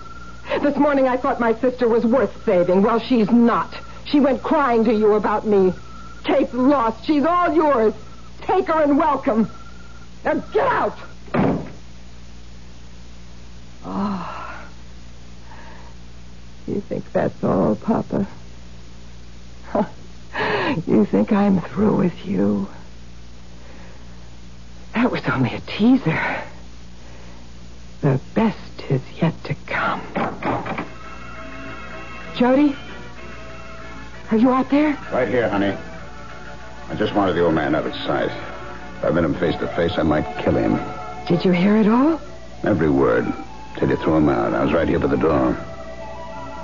[0.62, 2.82] This morning I thought my sister was worth saving.
[2.82, 3.74] Well, she's not.
[4.06, 5.74] She went crying to you about me.
[6.26, 7.06] Kate's lost.
[7.06, 7.94] She's all yours.
[8.42, 9.50] Take her and welcome.
[10.24, 10.98] Now get out!
[13.86, 14.66] Oh.
[16.68, 18.28] You think that's all, Papa?
[20.86, 22.68] You think I'm through with you?
[24.94, 26.44] That was only a teaser.
[28.02, 30.02] The best is yet to come.
[32.38, 32.76] Jody?
[34.32, 34.98] Are you out there?
[35.12, 35.76] Right here, honey.
[36.88, 38.49] I just wanted the old man out of sight.
[39.00, 40.78] If I met him face to face, I might kill him.
[41.26, 42.20] Did you hear it all?
[42.66, 43.26] Every word.
[43.78, 44.54] Till you threw him out.
[44.54, 45.58] I was right here by the door.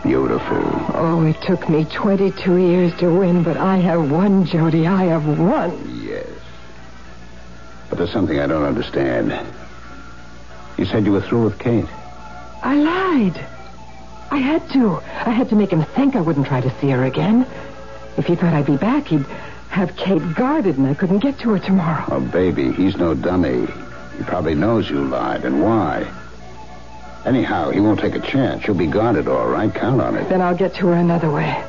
[0.04, 0.62] Beautiful.
[0.94, 4.86] Oh, it took me 22 years to win, but I have won, Jody.
[4.86, 6.04] I have won.
[6.04, 6.28] Yes.
[7.90, 9.34] But there's something I don't understand.
[10.78, 11.88] You said you were through with Kate.
[12.62, 13.46] I lied.
[14.30, 14.98] I had to.
[14.98, 17.48] I had to make him think I wouldn't try to see her again.
[18.18, 19.26] If he thought I'd be back, he'd
[19.76, 22.06] have Kate guarded and I couldn't get to her tomorrow.
[22.10, 23.68] Oh, baby, he's no dummy.
[24.18, 26.10] He probably knows you lied and why.
[27.26, 28.66] Anyhow, he won't take a chance.
[28.66, 29.74] You'll be guarded, all right.
[29.74, 30.30] Count on it.
[30.30, 31.62] Then I'll get to her another way.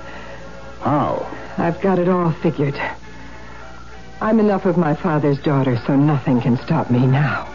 [0.83, 1.29] How?
[1.59, 2.81] I've got it all figured.
[4.21, 7.49] I'm enough of my father's daughter, so nothing can stop me now.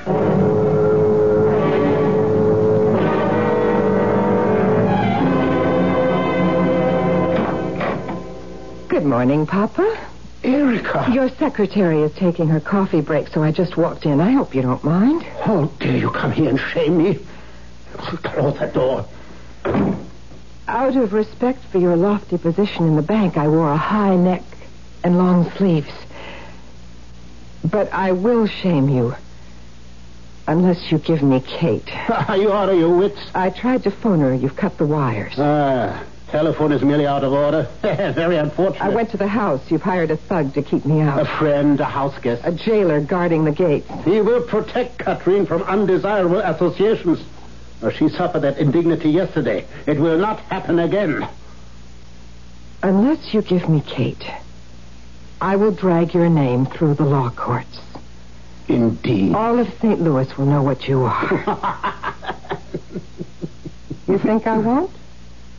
[8.90, 10.11] Good morning, Papa.
[10.43, 11.10] Erica.
[11.13, 14.19] Your secretary is taking her coffee break, so I just walked in.
[14.19, 15.23] I hope you don't mind.
[15.23, 17.19] How dare you come here and shame me?
[17.93, 19.06] Close that door.
[20.67, 24.43] Out of respect for your lofty position in the bank, I wore a high neck
[25.04, 25.91] and long sleeves.
[27.63, 29.15] But I will shame you.
[30.47, 31.88] Unless you give me Kate.
[32.27, 33.19] Are you out of your wits?
[33.36, 34.34] I tried to phone her.
[34.34, 35.34] You've cut the wires.
[35.38, 37.63] Ah, telephone is merely out of order.
[37.82, 38.82] Very unfortunate.
[38.82, 39.62] I went to the house.
[39.70, 41.20] You've hired a thug to keep me out.
[41.20, 42.41] A friend, a house guest.
[42.46, 43.89] A jailer guarding the gates.
[44.06, 47.20] He will protect Katrine from undesirable associations.
[47.84, 49.65] Uh, She suffered that indignity yesterday.
[49.86, 51.28] It will not happen again.
[52.84, 54.26] Unless you give me Kate,
[55.39, 57.80] I will drag your name through the law courts.
[58.67, 59.36] Indeed.
[59.36, 60.00] All of St.
[60.02, 61.30] Louis will know what you are.
[64.08, 64.91] you think I won't?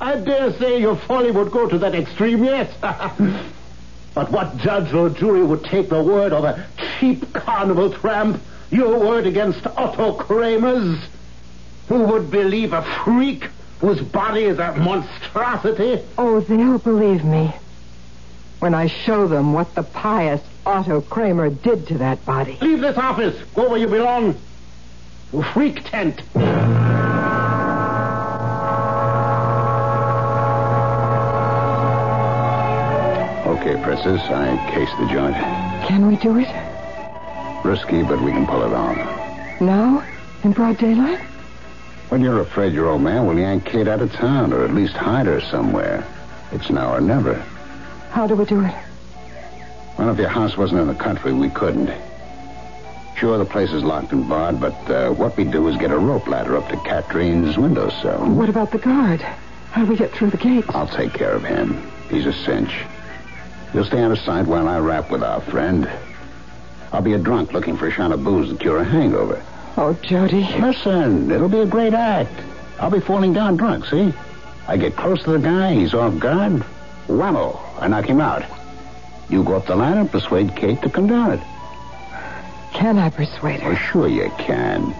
[0.02, 2.74] I dare say your folly would go to that extreme, yes.
[4.14, 8.42] But what judge or jury would take the word of a cheap carnival tramp?
[8.70, 10.98] Your word against Otto Kramer's?
[11.88, 13.48] Who would believe a freak
[13.80, 16.02] whose body is a monstrosity?
[16.18, 17.54] Oh, they'll believe me
[18.58, 22.58] when I show them what the pious Otto Kramer did to that body.
[22.60, 23.40] Leave this office.
[23.54, 24.38] Go where you belong.
[25.30, 26.20] To freak tent.
[34.00, 35.34] I cased the joint.
[35.86, 36.48] Can we do it?
[37.64, 39.60] Risky, but we can pull it off.
[39.60, 40.02] Now?
[40.44, 41.20] In broad daylight?
[42.08, 44.94] When you're afraid your old man will yank Kate out of town, or at least
[44.94, 46.06] hide her somewhere.
[46.52, 47.34] It's now or never.
[48.10, 48.74] How do we do it?
[49.98, 51.90] Well, if your house wasn't in the country, we couldn't.
[53.16, 55.98] Sure, the place is locked and barred, but uh, what we do is get a
[55.98, 58.24] rope ladder up to Katrine's windowsill.
[58.30, 59.20] What about the guard?
[59.20, 60.64] How do we get through the gate?
[60.70, 61.90] I'll take care of him.
[62.10, 62.84] He's a cinch.
[63.74, 65.90] You'll stay out of sight while I rap with our friend.
[66.92, 69.42] I'll be a drunk looking for a shot of booze to cure a hangover.
[69.76, 70.44] Oh, Jody.
[70.60, 72.38] Listen, it'll be a great act.
[72.78, 74.12] I'll be falling down drunk, see?
[74.68, 76.64] I get close to the guy, he's off guard.
[77.08, 78.44] Whammo, I knock him out.
[79.30, 81.40] You go up the ladder and persuade Kate to come down it.
[82.74, 83.70] Can I persuade her?
[83.70, 84.94] Well, sure you can.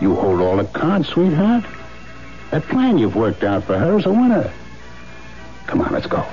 [0.00, 1.64] You hold all the cards, sweetheart.
[2.50, 4.52] That plan you've worked out for her is a winner.
[5.66, 6.24] Come on, let's go.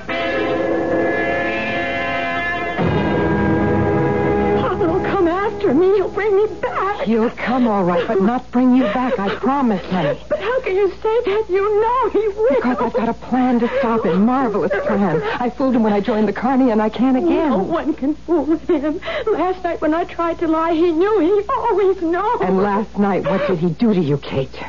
[5.62, 5.96] After me.
[5.96, 7.06] He'll bring me back.
[7.06, 10.20] He'll come all right, but not bring you back, I promise, honey.
[10.28, 11.46] But how can you say that?
[11.50, 12.56] You know he will.
[12.56, 14.26] Because I've got a plan to stop him.
[14.26, 15.22] Marvelous plan.
[15.40, 17.50] I fooled him when I joined the carney, and I can again.
[17.50, 19.00] No one can fool him.
[19.28, 21.20] Last night when I tried to lie, he knew.
[21.20, 22.42] He always knows.
[22.42, 24.60] And last night, what did he do to you, Kate?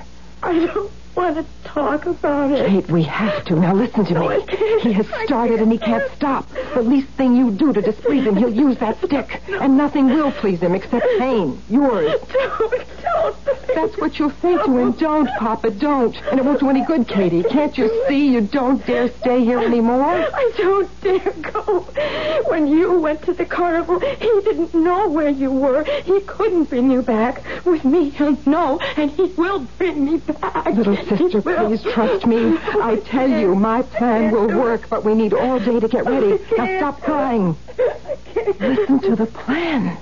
[0.43, 2.67] I don't want to talk about it.
[2.67, 3.57] Kate, we have to.
[3.57, 4.37] Now listen to No, me.
[4.37, 4.83] Oh, can't.
[4.83, 6.49] He has started and he can't stop.
[6.75, 9.41] The least thing you do to displease him, he'll use that stick.
[9.49, 11.61] And nothing will please him except pain.
[11.69, 12.21] Yours.
[12.33, 13.37] Don't, don't.
[13.75, 14.93] That's what you'll say to him.
[14.93, 16.17] Don't, Papa, don't.
[16.31, 17.43] And it won't do any good, Katie.
[17.43, 20.03] Can't you see you don't dare stay here anymore?
[20.03, 21.81] I don't dare go.
[22.49, 25.85] When you went to the carnival, he didn't know where you were.
[25.85, 27.43] He couldn't bring you back.
[27.65, 30.67] With me, he'll know, and he will bring me back.
[30.67, 32.59] Little sister, please trust me.
[32.81, 36.39] I tell you, my plan will work, but we need all day to get ready.
[36.57, 37.57] Now stop crying.
[38.61, 39.97] Listen to the plan.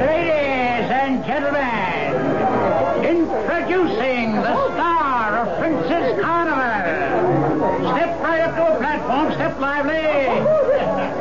[0.00, 2.14] Ladies and gentlemen,
[3.04, 7.94] introducing the star of Princess Carnival.
[7.94, 10.06] Step right up to a platform, step lively.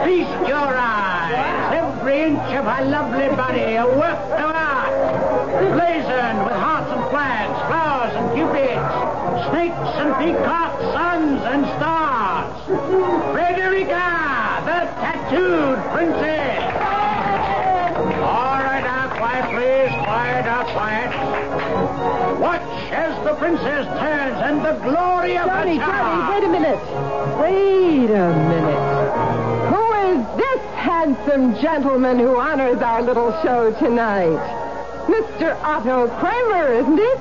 [0.05, 1.48] Feast your eyes.
[2.09, 4.89] Every inch of her lovely body a work of art.
[5.77, 8.81] Blazoned with hearts and flags, flowers and cupids,
[9.53, 12.49] snakes and peacocks, suns and stars.
[13.29, 14.09] Frederica,
[14.65, 16.65] the tattooed princess.
[18.25, 19.93] All right, now, quiet, please.
[20.03, 22.39] Quiet, now, quiet.
[22.39, 26.81] Watch as the princess turns and the glory of Johnny, her Johnny, wait a minute.
[27.37, 28.68] Wait a minute.
[30.75, 34.39] Handsome gentleman who honors our little show tonight?
[35.07, 35.55] Mr.
[35.63, 37.19] Otto Kramer, isn't it?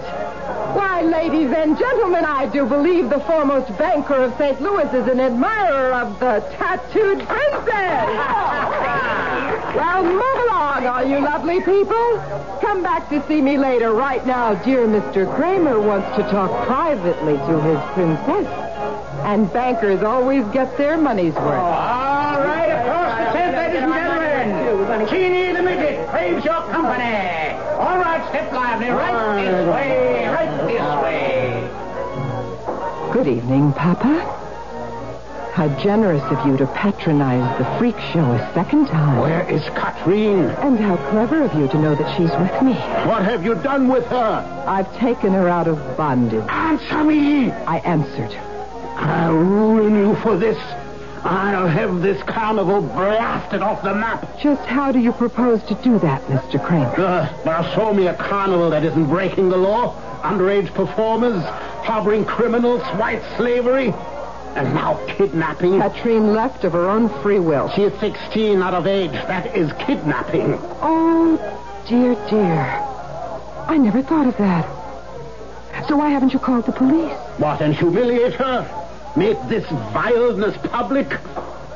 [0.76, 4.60] Why, ladies and gentlemen, I do believe the foremost banker of St.
[4.60, 8.08] Louis is an admirer of the tattooed princess.
[9.74, 12.18] Well, move along, all you lovely people.
[12.60, 13.92] Come back to see me later.
[13.92, 15.26] Right now, dear Mr.
[15.36, 18.46] Kramer wants to talk privately to his princess.
[19.24, 21.44] And bankers always get their money's worth.
[21.44, 23.92] All right, across the tent, ladies and
[25.10, 25.54] gentlemen.
[25.54, 27.56] The midget craves your company.
[27.78, 28.88] All right, step lively.
[28.88, 29.36] Right ah.
[29.36, 31.68] this way, right this way.
[33.12, 34.34] Good evening, Papa.
[35.54, 39.18] How generous of you to patronize the freak show a second time.
[39.20, 40.44] Where is Katrine?
[40.44, 42.74] And how clever of you to know that she's with me.
[43.08, 44.64] What have you done with her?
[44.68, 46.44] I've taken her out of bondage.
[46.48, 47.50] Answer me!
[47.50, 48.32] I answered.
[48.98, 50.58] I'll ruin you for this.
[51.24, 54.38] I'll have this carnival blasted off the map.
[54.40, 56.62] Just how do you propose to do that, Mr.
[56.64, 56.94] Kramer?
[56.96, 59.94] Uh, now show me a carnival that isn't breaking the law.
[60.22, 61.42] Underage performers,
[61.84, 63.92] harboring criminals, white slavery,
[64.56, 65.80] and now kidnapping.
[65.80, 67.70] Katrine left of her own free will.
[67.70, 69.12] She is 16 out of age.
[69.12, 70.58] That is kidnapping.
[70.80, 71.36] Oh,
[71.88, 72.84] dear, dear.
[73.68, 74.66] I never thought of that.
[75.88, 77.12] So why haven't you called the police?
[77.38, 78.87] What, and humiliate her?
[79.18, 81.08] Make this vileness public?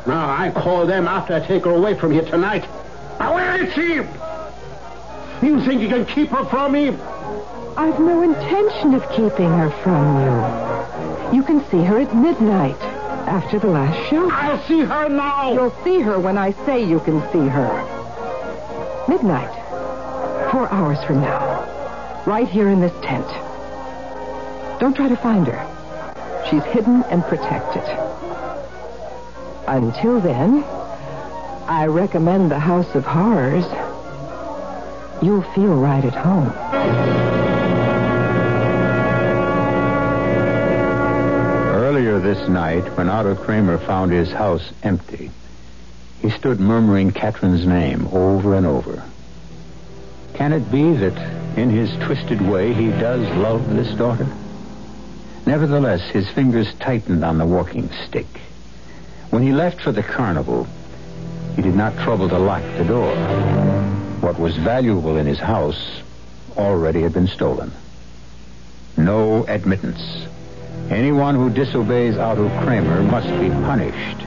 [0.07, 2.65] Now, I call them after I take her away from here tonight.
[3.19, 3.95] Where is she?
[5.45, 6.91] You think you can keep her from me?
[7.77, 11.37] I've no intention of keeping her from you.
[11.37, 12.81] You can see her at midnight
[13.27, 14.31] after the last show.
[14.31, 15.53] I'll see her now.
[15.53, 17.69] You'll see her when I say you can see her.
[19.09, 19.53] Midnight.
[20.53, 22.23] Four hours from now.
[22.25, 23.27] Right here in this tent.
[24.79, 25.72] Don't try to find her.
[26.53, 27.83] She's hidden and protected.
[29.67, 30.63] Until then,
[31.67, 33.65] I recommend the House of Horrors.
[35.23, 36.51] You'll feel right at home.
[41.75, 45.31] Earlier this night, when Otto Kramer found his house empty,
[46.21, 49.03] he stood murmuring Katherine's name over and over.
[50.35, 51.17] Can it be that,
[51.57, 54.27] in his twisted way, he does love this daughter?
[55.47, 58.27] Nevertheless, his fingers tightened on the walking stick.
[59.31, 60.67] When he left for the carnival,
[61.57, 63.15] he did not trouble to lock the door.
[64.21, 66.01] What was valuable in his house
[66.57, 67.73] already had been stolen.
[68.97, 70.27] No admittance.
[70.91, 74.27] Anyone who disobeys Otto Kramer must be punished.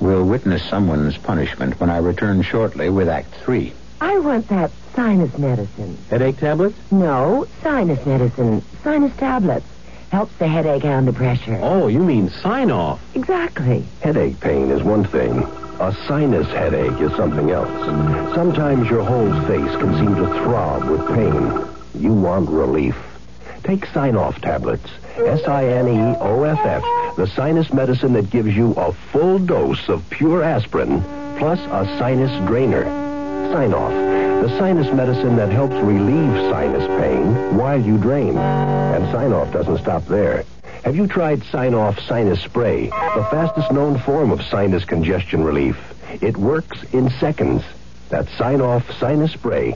[0.00, 3.72] We'll witness someone's punishment when I return shortly with Act Three.
[4.00, 5.96] I want that sinus medicine.
[6.08, 6.76] Headache tablets?
[6.90, 8.62] No, sinus medicine.
[8.82, 9.66] Sinus tablets.
[10.10, 11.58] Helps the headache and the pressure.
[11.62, 13.00] Oh, you mean Sine-Off.
[13.14, 13.84] Exactly.
[14.00, 15.44] Headache pain is one thing.
[15.78, 17.70] A sinus headache is something else.
[18.34, 22.02] Sometimes your whole face can seem to throb with pain.
[22.02, 22.96] You want relief.
[23.62, 24.90] Take Sine-Off tablets.
[25.16, 26.82] S-I-N-E-O-F-F.
[27.16, 31.02] The sinus medicine that gives you a full dose of pure aspirin
[31.38, 32.84] plus a sinus drainer.
[33.52, 34.29] Sine-Off.
[34.40, 38.36] The sinus medicine that helps relieve sinus pain while you drain.
[38.38, 40.44] And Sine-Off doesn't stop there.
[40.84, 45.76] Have you tried Sine-Off Sinus Spray, the fastest known form of sinus congestion relief?
[46.22, 47.62] It works in seconds.
[48.08, 49.72] That's Sine-Off Sinus Spray.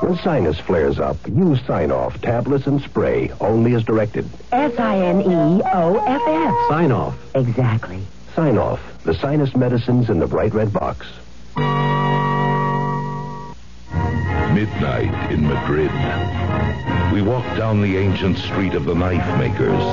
[0.00, 4.28] When sinus flares up, use Sine-Off tablets and spray only as directed.
[4.52, 6.54] S-I-N-E-O-F-F.
[6.68, 7.16] Sine-Off.
[7.34, 8.00] Exactly.
[8.34, 11.06] Sine-Off, the sinus medicines in the bright red box.
[14.64, 15.92] Midnight in Madrid.
[17.12, 19.84] We walk down the ancient street of the knife makers,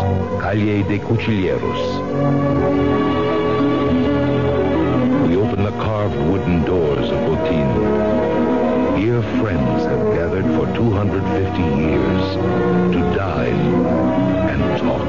[0.41, 1.81] Calle de Cuchilleros.
[5.27, 8.97] We open the carved wooden doors of Botin.
[8.97, 12.35] Here friends have gathered for 250 years
[12.93, 13.85] to dine
[14.51, 15.05] and talk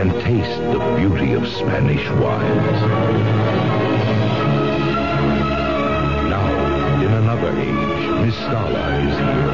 [0.00, 3.44] and taste the beauty of Spanish wines.
[7.34, 9.50] Another age, Mistala is here.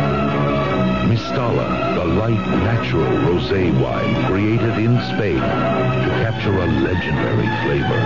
[1.09, 8.01] Mistala, the light, natural rosé wine created in Spain to capture a legendary flavor.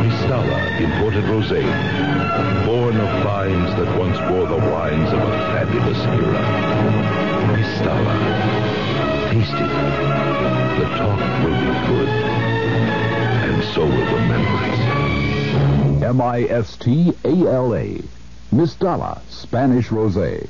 [0.00, 1.62] Mistala, imported rosé,
[2.64, 6.42] born of vines that once bore the wines of a fabulous era.
[7.52, 8.16] Mistala,
[9.30, 9.72] taste it.
[10.80, 12.08] The talk will be good,
[13.44, 16.02] and so will the memories.
[16.02, 17.88] M-I-S-T-A-L-A.
[18.54, 20.46] Mistala, Spanish Rosé.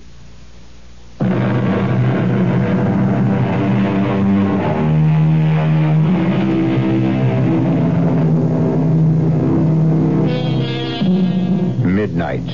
[11.83, 12.45] Midnight.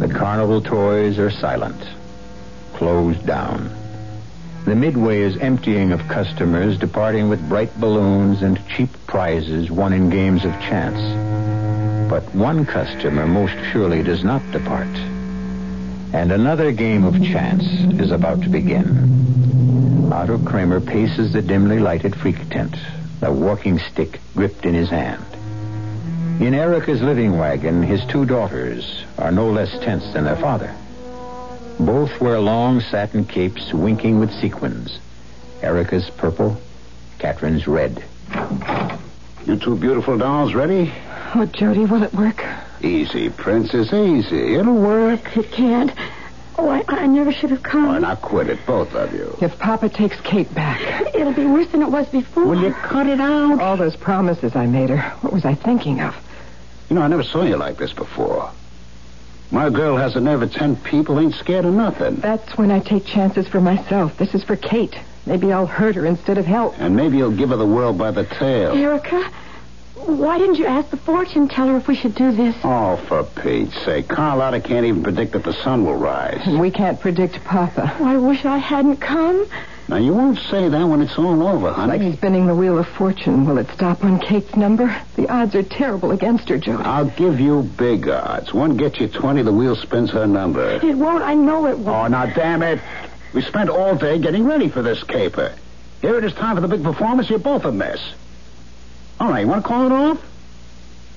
[0.00, 1.82] The carnival toys are silent,
[2.74, 3.74] closed down.
[4.66, 10.10] The midway is emptying of customers, departing with bright balloons and cheap prizes won in
[10.10, 11.21] games of chance.
[12.12, 14.94] But one customer most surely does not depart.
[16.12, 17.64] And another game of chance
[17.98, 20.12] is about to begin.
[20.12, 22.76] Otto Kramer paces the dimly lighted freak tent,
[23.20, 25.24] the walking stick gripped in his hand.
[26.38, 30.70] In Erica's living wagon, his two daughters are no less tense than their father.
[31.80, 34.98] Both wear long satin capes winking with sequins.
[35.62, 36.60] Erica's purple,
[37.18, 38.04] Catherine's red.
[39.46, 40.92] You two beautiful dolls ready?
[41.34, 42.44] Oh, Jody, will it work?
[42.82, 44.54] Easy, Princess, easy.
[44.54, 45.36] It'll work.
[45.36, 45.90] It can't.
[46.58, 47.86] Oh, I, I never should have come.
[47.86, 49.36] Why not quit it, both of you?
[49.40, 50.80] If Papa takes Kate back.
[51.14, 52.44] It'll be worse than it was before.
[52.44, 53.60] Will you cut it out?
[53.60, 55.00] All those promises I made her.
[55.22, 56.14] What was I thinking of?
[56.90, 58.50] You know, I never saw you like this before.
[59.50, 62.16] My girl has a nerve of ten people, ain't scared of nothing.
[62.16, 64.16] That's when I take chances for myself.
[64.18, 64.96] This is for Kate.
[65.24, 66.78] Maybe I'll hurt her instead of help.
[66.78, 68.72] And maybe you'll give her the world by the tail.
[68.72, 69.30] Erica,
[70.06, 72.54] why didn't you ask the fortune teller if we should do this?
[72.64, 74.08] Oh, for Pete's sake.
[74.08, 76.46] Carlotta can't even predict that the sun will rise.
[76.46, 77.96] We can't predict Papa.
[78.00, 79.46] Oh, I wish I hadn't come.
[79.88, 81.98] Now, you won't say that when it's all over, honey.
[81.98, 83.44] Like spinning the wheel of fortune.
[83.44, 84.96] Will it stop on Kate's number?
[85.16, 86.82] The odds are terrible against her, Jody.
[86.84, 88.54] I'll give you big odds.
[88.54, 90.80] One gets you 20, the wheel spins her number.
[90.82, 91.22] It won't.
[91.22, 91.88] I know it won't.
[91.88, 92.80] Oh, now, damn it.
[93.34, 95.54] We spent all day getting ready for this caper.
[96.00, 97.28] Here it is time for the big performance.
[97.28, 98.00] You're both a mess.
[99.20, 100.18] All right, you want to call it off?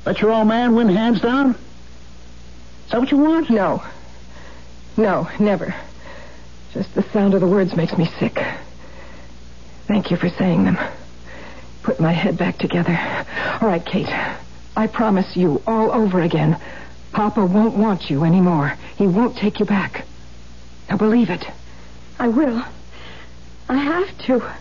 [0.05, 1.55] Let your old man win hands down?
[2.85, 3.49] Is that what you want?
[3.49, 3.83] No.
[4.97, 5.73] No, never.
[6.73, 8.37] Just the sound of the words makes me sick.
[9.87, 10.77] Thank you for saying them.
[11.83, 12.95] Put my head back together.
[13.61, 14.09] All right, Kate.
[14.75, 16.59] I promise you all over again.
[17.11, 18.75] Papa won't want you anymore.
[18.97, 20.05] He won't take you back.
[20.89, 21.45] Now believe it.
[22.19, 22.63] I will.
[23.69, 24.55] I have to.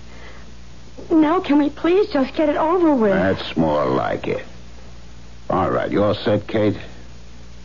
[1.10, 3.12] Now, can we please just get it over with?
[3.12, 4.44] That's more like it.
[5.50, 6.76] All right, you all set, Kate?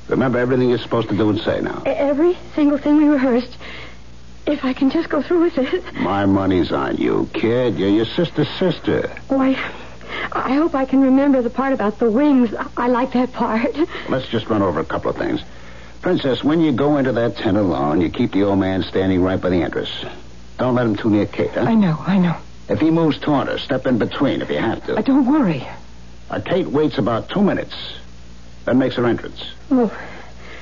[0.08, 1.84] Remember everything you're supposed to do and say now.
[1.86, 3.56] Every single thing we rehearsed.
[4.48, 5.94] If I can just go through with it.
[5.94, 7.78] My money's on you, kid.
[7.78, 9.16] You're your sister's sister.
[9.28, 9.50] Why,
[10.32, 12.54] I hope I can remember the part about the wings.
[12.54, 13.76] I, I like that part.
[14.10, 15.42] Let's just run over a couple of things.
[16.02, 19.40] Princess, when you go into that tent alone, you keep the old man standing right
[19.40, 19.90] by the entrance.
[20.58, 21.62] Don't let him too near Kate, huh?
[21.62, 22.38] I know, I know.
[22.70, 24.96] If he moves toward her, step in between if you have to.
[24.98, 25.68] Uh, don't worry.
[26.30, 27.76] Uh, Kate waits about two minutes,
[28.66, 29.44] then makes her entrance.
[29.72, 29.92] Oh,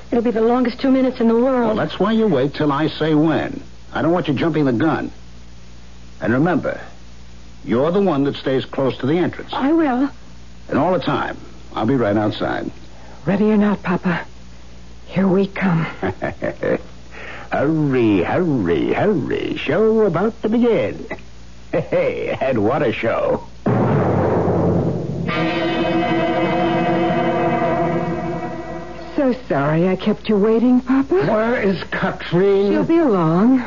[0.10, 1.68] it'll be the longest two minutes in the world.
[1.68, 3.62] Well, that's why you wait till I say when.
[3.94, 5.12] I don't want you jumping the gun.
[6.22, 6.80] And remember,
[7.66, 9.52] you're the one that stays close to the entrance.
[9.52, 10.10] I will.
[10.70, 11.38] And all the time,
[11.74, 12.72] I'll be right outside.
[13.26, 14.26] Ready or not, Papa,
[15.08, 15.84] here we come.
[17.52, 19.58] hurry, hurry, hurry.
[19.58, 21.06] Show about to begin.
[21.72, 23.46] Hey, and what a show.
[29.16, 31.16] So sorry I kept you waiting, Papa.
[31.16, 32.72] Where is Katrine?
[32.72, 33.58] She'll be along.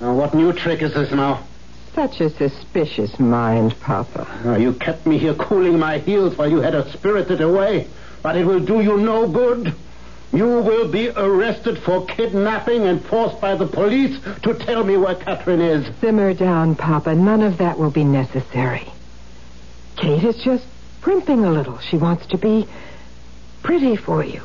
[0.00, 1.44] Now, what new trick is this now?
[1.94, 4.26] Such a suspicious mind, Papa.
[4.44, 7.88] Oh, you kept me here cooling my heels while you had her spirited away.
[8.22, 9.74] But it will do you no good.
[10.32, 15.14] You will be arrested for kidnapping and forced by the police to tell me where
[15.14, 15.94] Catherine is.
[16.00, 17.14] Simmer down, Papa.
[17.14, 18.90] None of that will be necessary.
[19.96, 20.64] Kate is just
[21.02, 21.78] primping a little.
[21.80, 22.66] She wants to be
[23.62, 24.40] pretty for you.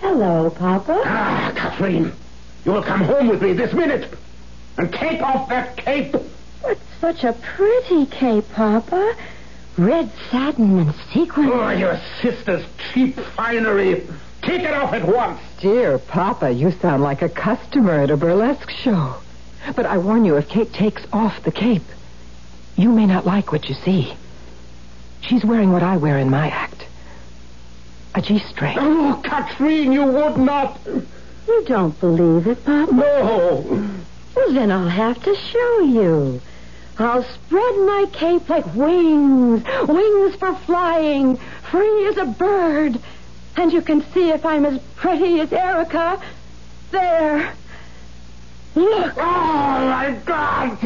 [0.00, 1.02] Hello, Papa.
[1.06, 2.12] Ah, Catherine,
[2.66, 4.12] you will come home with me this minute
[4.76, 6.14] and take off that cape.
[6.66, 9.16] It's such a pretty cape, Papa.
[9.78, 11.50] Red satin and sequins.
[11.52, 14.06] Oh, your sister's cheap finery.
[14.44, 15.40] Take it off at once.
[15.60, 19.16] Dear Papa, you sound like a customer at a burlesque show.
[19.74, 21.82] But I warn you, if Kate takes off the cape,
[22.76, 24.14] you may not like what you see.
[25.22, 26.86] She's wearing what I wear in my act.
[28.14, 28.76] A G-string.
[28.78, 30.78] Oh, Katrine, you would not.
[30.86, 32.92] You don't believe it, Papa?
[32.92, 33.90] No.
[34.36, 36.40] Well, then I'll have to show you.
[36.98, 41.38] I'll spread my cape like wings, wings for flying,
[41.70, 43.00] free as a bird.
[43.56, 46.20] And you can see if I'm as pretty as Erica.
[46.90, 47.52] There.
[48.74, 49.14] Look.
[49.16, 50.78] Oh, my God.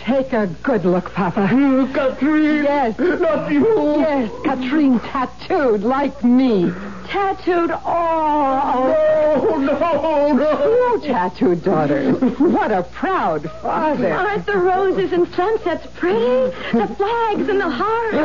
[0.00, 1.46] Take a good look, Papa.
[1.92, 2.64] Katrine.
[2.64, 2.98] Yes.
[2.98, 3.98] Not you.
[3.98, 6.72] Yes, Katrine tattooed like me.
[7.10, 10.96] Tattooed all No, no, no.
[11.00, 12.20] Two tattooed daughters.
[12.38, 14.12] What a proud father.
[14.12, 16.20] Aren't the roses and sunsets pretty?
[16.72, 18.16] The flags and the hearts.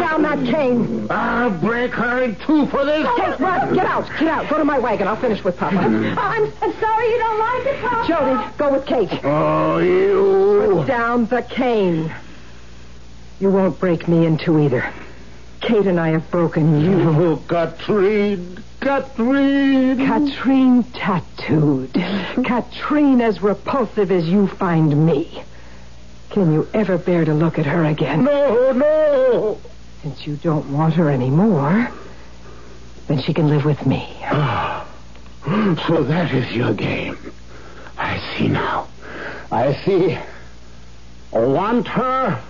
[0.00, 1.08] Down that cane.
[1.10, 3.08] I'll break her in two for this.
[3.16, 3.74] Kate, run.
[3.74, 4.08] Get out.
[4.20, 4.48] Get out.
[4.48, 5.08] Go to my wagon.
[5.08, 5.74] I'll finish with Papa.
[5.74, 6.16] Mm-hmm.
[6.16, 8.06] Oh, I'm, I'm sorry you don't like it, Papa.
[8.06, 9.24] Jody, go with Kate.
[9.24, 10.76] Oh, you.
[10.76, 12.14] Put down the cane.
[13.40, 14.92] You won't break me in two either.
[15.74, 17.00] Kate and I have broken you.
[17.00, 18.62] Oh, Katrine.
[18.78, 19.96] Katrine.
[19.96, 21.92] Katrine tattooed.
[22.44, 25.42] Katrine as repulsive as you find me.
[26.30, 28.22] Can you ever bear to look at her again?
[28.22, 29.60] No, no.
[30.02, 31.90] Since you don't want her anymore,
[33.08, 34.16] then she can live with me.
[34.26, 34.86] Ah.
[35.88, 37.18] So that is your game.
[37.98, 38.86] I see now.
[39.50, 40.16] I see.
[41.32, 42.40] Want her?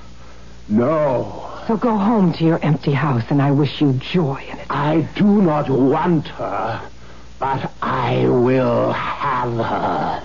[0.69, 1.54] No.
[1.67, 4.67] So go home to your empty house, and I wish you joy in it.
[4.69, 6.91] I do not want her,
[7.39, 10.25] but I will have her.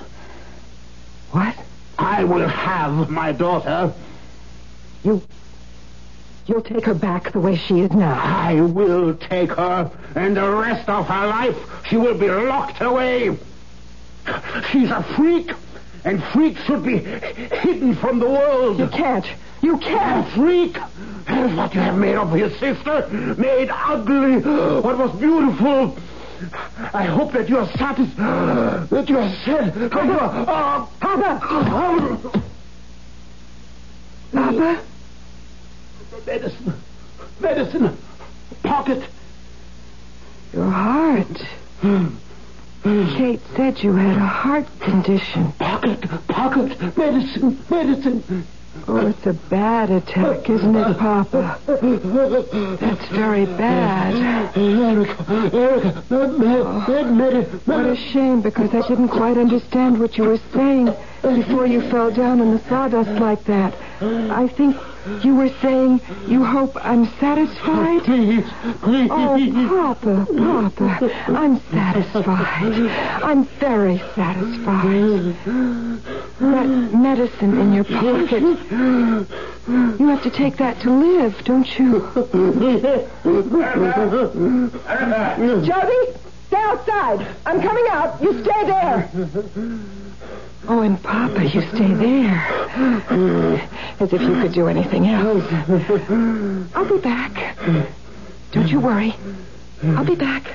[1.32, 1.56] What?
[1.98, 3.94] I will have my daughter.
[5.04, 5.22] You.
[6.46, 8.20] You'll take her back the way she is now.
[8.22, 11.56] I will take her, and the rest of her life
[11.88, 13.38] she will be locked away.
[14.72, 15.52] She's a freak,
[16.04, 18.80] and freaks should be hidden from the world.
[18.80, 19.26] You can't.
[19.62, 20.28] You can't.
[20.34, 20.78] freak.
[21.30, 23.08] That is what you have made of your sister.
[23.38, 24.40] Made ugly
[24.82, 25.98] what was beautiful.
[26.94, 28.90] I hope that you are satisfied.
[28.90, 29.74] That you are said.
[29.74, 30.30] That you are.
[30.48, 31.40] Uh, Papa!
[34.32, 34.82] Papa?
[36.26, 36.74] medicine.
[37.40, 37.98] Medicine.
[38.64, 39.04] Pocket.
[40.54, 41.28] Your heart.
[42.84, 45.52] Kate said you had a heart condition.
[45.54, 46.02] Pocket.
[46.28, 46.98] Pocket.
[46.98, 47.60] Medicine.
[47.70, 48.48] Medicine.
[48.88, 51.60] Oh, it's a bad attack, isn't it, Papa?
[51.68, 54.56] That's very bad.
[54.56, 60.40] Erica, Erica, med, med, What a shame, because I didn't quite understand what you were
[60.54, 63.74] saying before you fell down in the sawdust like that.
[64.02, 64.76] I think
[65.24, 68.04] you were saying you hope I'm satisfied?
[68.04, 68.46] Please,
[68.82, 69.10] please.
[69.12, 72.90] Oh, Papa, Papa, I'm satisfied.
[73.24, 75.36] I'm very satisfied.
[76.40, 82.00] That medicine in your pocket, you have to take that to live, don't you?
[85.66, 87.28] Jody, stay outside.
[87.46, 88.22] I'm coming out.
[88.22, 89.10] You stay there.
[90.68, 92.36] Oh, and Papa, you stay there.
[94.00, 95.44] As if you could do anything else.
[96.76, 97.58] I'll be back.
[98.52, 99.16] Don't you worry.
[99.84, 100.46] I'll be back.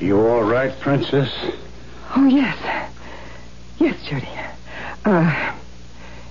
[0.00, 1.32] You all right, Princess?
[2.16, 2.56] Oh, yes.
[3.78, 4.28] Yes, Judy.
[5.04, 5.54] Uh,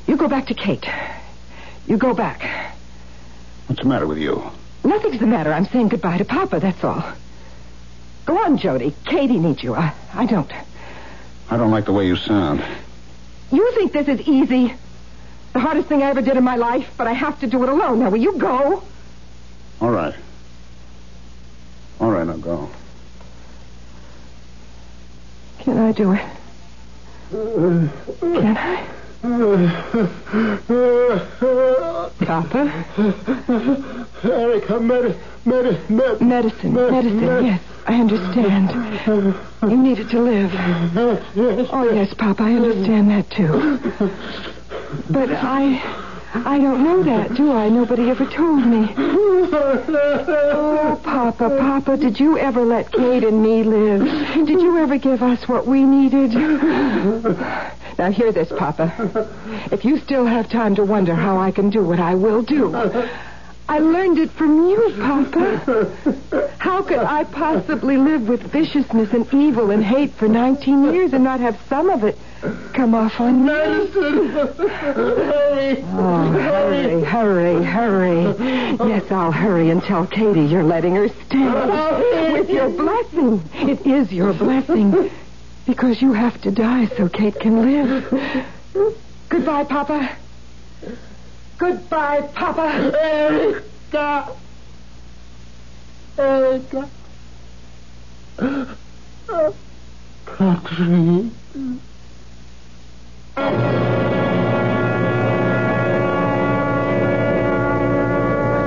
[0.07, 0.85] you go back to Kate.
[1.85, 2.41] You go back.
[3.67, 4.41] What's the matter with you?
[4.83, 5.53] Nothing's the matter.
[5.53, 7.03] I'm saying goodbye to Papa, that's all.
[8.25, 8.95] Go on, Jody.
[9.05, 9.75] Katie needs you.
[9.75, 10.51] I, I don't.
[11.49, 12.63] I don't like the way you sound.
[13.51, 14.73] You think this is easy?
[15.53, 17.69] The hardest thing I ever did in my life, but I have to do it
[17.69, 17.99] alone.
[17.99, 18.83] Now, will you go?
[19.79, 20.13] All right.
[21.99, 22.69] All right, I'll go.
[25.59, 26.25] Can I do it?
[27.31, 28.87] Can I?
[32.19, 32.85] Papa?
[34.23, 37.61] Erica, med, med, med, Medicine, medicine, yes.
[37.87, 38.69] I understand.
[39.63, 40.51] You needed to live.
[41.71, 43.79] Oh, yes, Papa, I understand that, too.
[45.09, 45.81] But I...
[46.33, 47.69] I don't know that, do I?
[47.69, 48.93] Nobody ever told me.
[50.53, 54.01] Oh, Papa, Papa, did you ever let Kate and me live?
[54.45, 56.33] Did you ever give us what we needed?
[57.97, 58.91] Now, hear this, Papa.
[59.71, 62.69] If you still have time to wonder how I can do what I will do,
[63.69, 65.91] I learned it from you, Papa.
[66.57, 71.23] How could I possibly live with viciousness and evil and hate for 19 years and
[71.23, 72.17] not have some of it
[72.73, 73.51] come off on me?
[75.99, 78.21] Oh, hurry, hurry, hurry.
[78.87, 82.31] Yes, I'll hurry and tell Katie you're letting her stay.
[82.33, 83.43] With your blessing.
[83.53, 85.11] It is your blessing.
[85.65, 88.95] Because you have to die so Kate can live.
[89.27, 90.15] Goodbye, Papa.
[91.57, 92.93] Goodbye, Papa.
[93.01, 94.35] Erica.
[96.17, 96.89] Erica.
[100.25, 101.31] Catherine.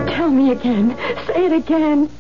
[0.09, 0.97] Tell me again.
[1.27, 2.11] Say it again.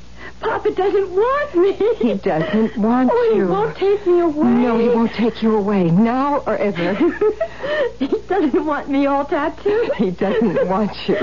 [0.40, 1.72] Papa doesn't want me.
[1.96, 3.42] He doesn't want oh, you.
[3.42, 4.48] He won't take me away.
[4.48, 6.94] No, he won't take you away, now or ever.
[7.98, 9.92] he doesn't want me all tattooed.
[9.94, 11.18] He doesn't want you.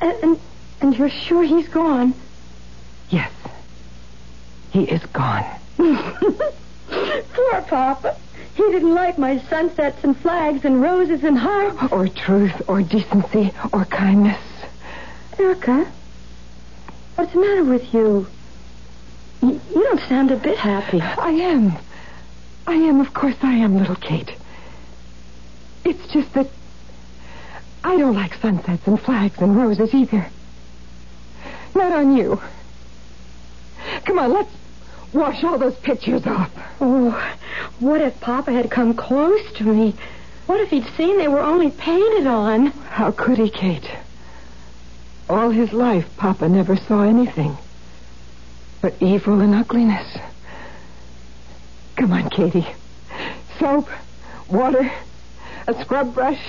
[0.00, 0.40] And, and,
[0.80, 2.14] and you're sure he's gone?
[3.10, 3.32] Yes.
[4.70, 5.44] He is gone.
[5.76, 8.16] Poor Papa.
[8.54, 11.92] He didn't like my sunsets and flags and roses and hearts.
[11.92, 14.40] Or truth, or decency, or kindness.
[15.38, 15.90] Erica,
[17.16, 18.26] what's the matter with you?
[19.74, 21.00] You, don't sound a bit happy.
[21.00, 21.76] I am.
[22.66, 24.32] I am, of course I am, little Kate.
[25.84, 26.48] It's just that
[27.84, 30.26] I don't like sunsets and flags and roses either.
[31.74, 32.40] Not on you.
[34.04, 34.50] Come on, let's
[35.12, 36.50] wash all those pictures off.
[36.80, 37.10] Oh,
[37.78, 39.94] what if Papa had come close to me?
[40.46, 42.66] What if he'd seen they were only painted on?
[42.66, 43.88] How could he, Kate?
[45.28, 47.56] All his life, Papa never saw anything
[49.00, 50.18] evil and ugliness.
[51.96, 52.66] Come on, Katie.
[53.58, 53.88] Soap,
[54.50, 54.90] water,
[55.66, 56.40] a scrub brush,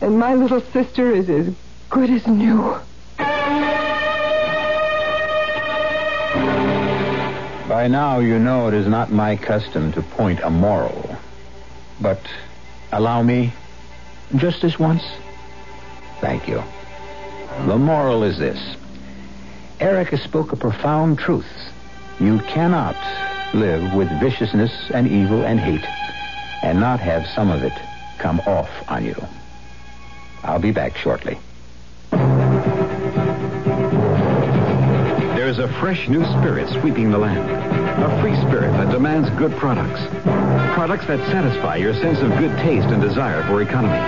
[0.00, 1.54] and my little sister is as
[1.90, 2.76] good as new.
[7.68, 11.16] By now, you know it is not my custom to point a moral.
[12.00, 12.20] But
[12.92, 13.52] allow me
[14.36, 15.02] just this once.
[16.20, 16.62] Thank you.
[17.66, 18.76] The moral is this
[19.80, 21.72] Erica spoke a profound truth.
[22.20, 22.96] You cannot
[23.54, 25.84] live with viciousness and evil and hate
[26.62, 27.72] and not have some of it
[28.18, 29.16] come off on you.
[30.42, 31.38] I'll be back shortly.
[35.34, 37.83] There is a fresh new spirit sweeping the land.
[37.96, 40.00] A free spirit that demands good products.
[40.74, 43.98] Products that satisfy your sense of good taste and desire for economy.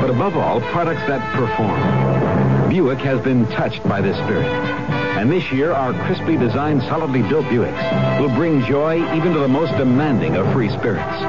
[0.00, 2.68] But above all, products that perform.
[2.70, 4.46] Buick has been touched by this spirit.
[4.46, 9.48] And this year, our crisply designed, solidly built Buicks will bring joy even to the
[9.48, 11.20] most demanding of free spirits.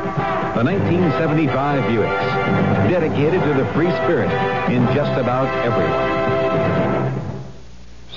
[0.55, 2.89] The 1975 Buicks.
[2.89, 4.31] dedicated to the free spirit
[4.71, 7.11] in just about everyone.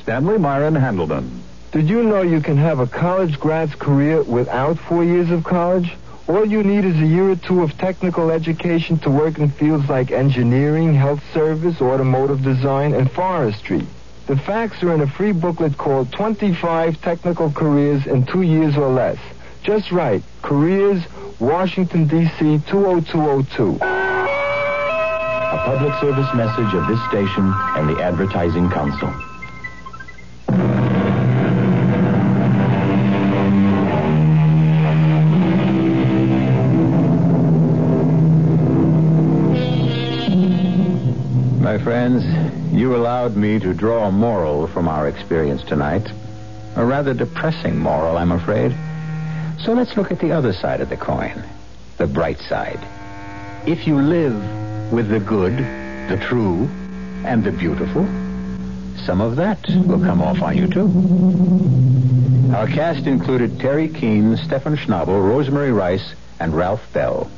[0.02, 1.28] Stanley Myron Handleton.
[1.70, 5.94] Did you know you can have a college grad's career without four years of college?
[6.26, 9.86] All you need is a year or two of technical education to work in fields
[9.86, 13.86] like engineering, health service, automotive design, and forestry.
[14.28, 18.88] The facts are in a free booklet called 25 Technical Careers in Two Years or
[18.88, 19.18] Less.
[19.62, 20.22] Just right.
[20.40, 21.02] Careers,
[21.38, 22.62] Washington, D.C.
[22.66, 23.78] 20202.
[23.82, 29.27] A public service message of this station and the Advertising Council.
[41.88, 42.22] Friends,
[42.70, 46.06] you allowed me to draw a moral from our experience tonight.
[46.76, 48.76] A rather depressing moral, I'm afraid.
[49.64, 51.42] So let's look at the other side of the coin,
[51.96, 52.78] the bright side.
[53.66, 55.56] If you live with the good,
[56.10, 56.68] the true,
[57.24, 58.04] and the beautiful,
[59.06, 60.88] some of that will come off on you, too.
[62.54, 67.30] Our cast included Teri Keane, Stefan Schnabel, Rosemary Rice, and Ralph Bell.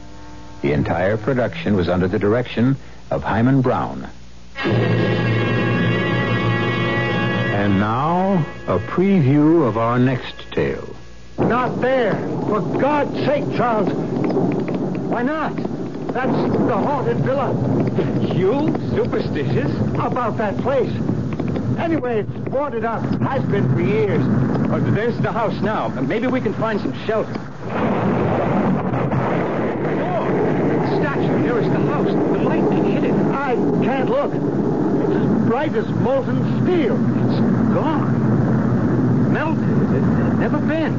[0.62, 2.76] The entire production was under the direction
[3.12, 4.10] of Himan Brown.
[7.56, 10.94] And now, a preview of our next tale.
[11.38, 12.14] Not there.
[12.46, 13.90] For God's sake, Charles.
[13.92, 15.56] Why not?
[16.12, 17.52] That's the haunted villa.
[18.34, 18.74] You?
[18.94, 19.70] Superstitious?
[19.94, 20.92] About that place.
[21.78, 23.02] Anyway, it's boarded up.
[23.22, 24.22] Has been for years.
[24.70, 25.88] Oh, there's the house now.
[25.88, 28.29] Maybe we can find some shelter.
[31.20, 32.06] Statue nearest the house.
[32.06, 33.12] The lightning hit it.
[33.12, 33.54] I
[33.84, 34.32] can't look.
[34.32, 36.94] It's as bright as molten steel.
[36.94, 37.40] It's
[37.74, 39.32] gone.
[39.32, 39.68] Melted.
[39.92, 40.94] It, it never been.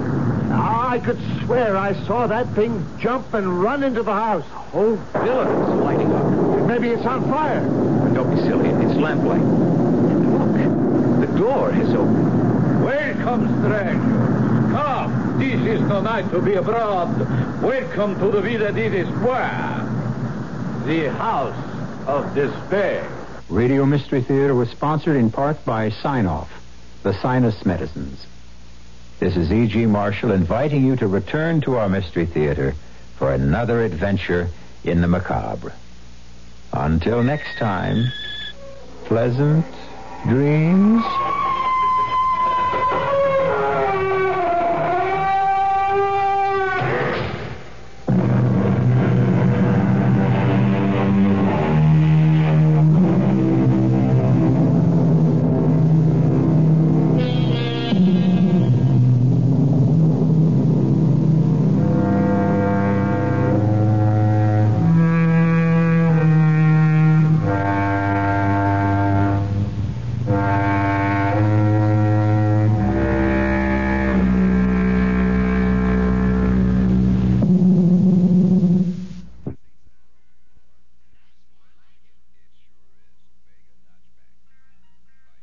[0.51, 4.43] Ah, I could swear I saw that thing jump and run into the house.
[4.43, 6.67] The whole villa is lighting up.
[6.67, 7.61] Maybe it's on fire.
[7.67, 8.69] But don't be silly.
[8.69, 9.41] It's lamplight.
[9.41, 12.83] Look, the door is open.
[12.83, 14.31] Welcome, stranger.
[14.71, 17.09] Come, this is no night to be abroad.
[17.61, 19.80] Welcome to the Villa di Despair,
[20.85, 23.09] the house of despair.
[23.49, 26.49] Radio Mystery Theater was sponsored in part by Sine-Off,
[27.03, 28.25] the sinus medicines.
[29.19, 29.85] This is E.G.
[29.85, 32.73] Marshall inviting you to return to our Mystery Theater
[33.17, 34.49] for another adventure
[34.83, 35.73] in the macabre.
[36.73, 38.11] Until next time,
[39.05, 39.65] pleasant
[40.25, 41.03] dreams.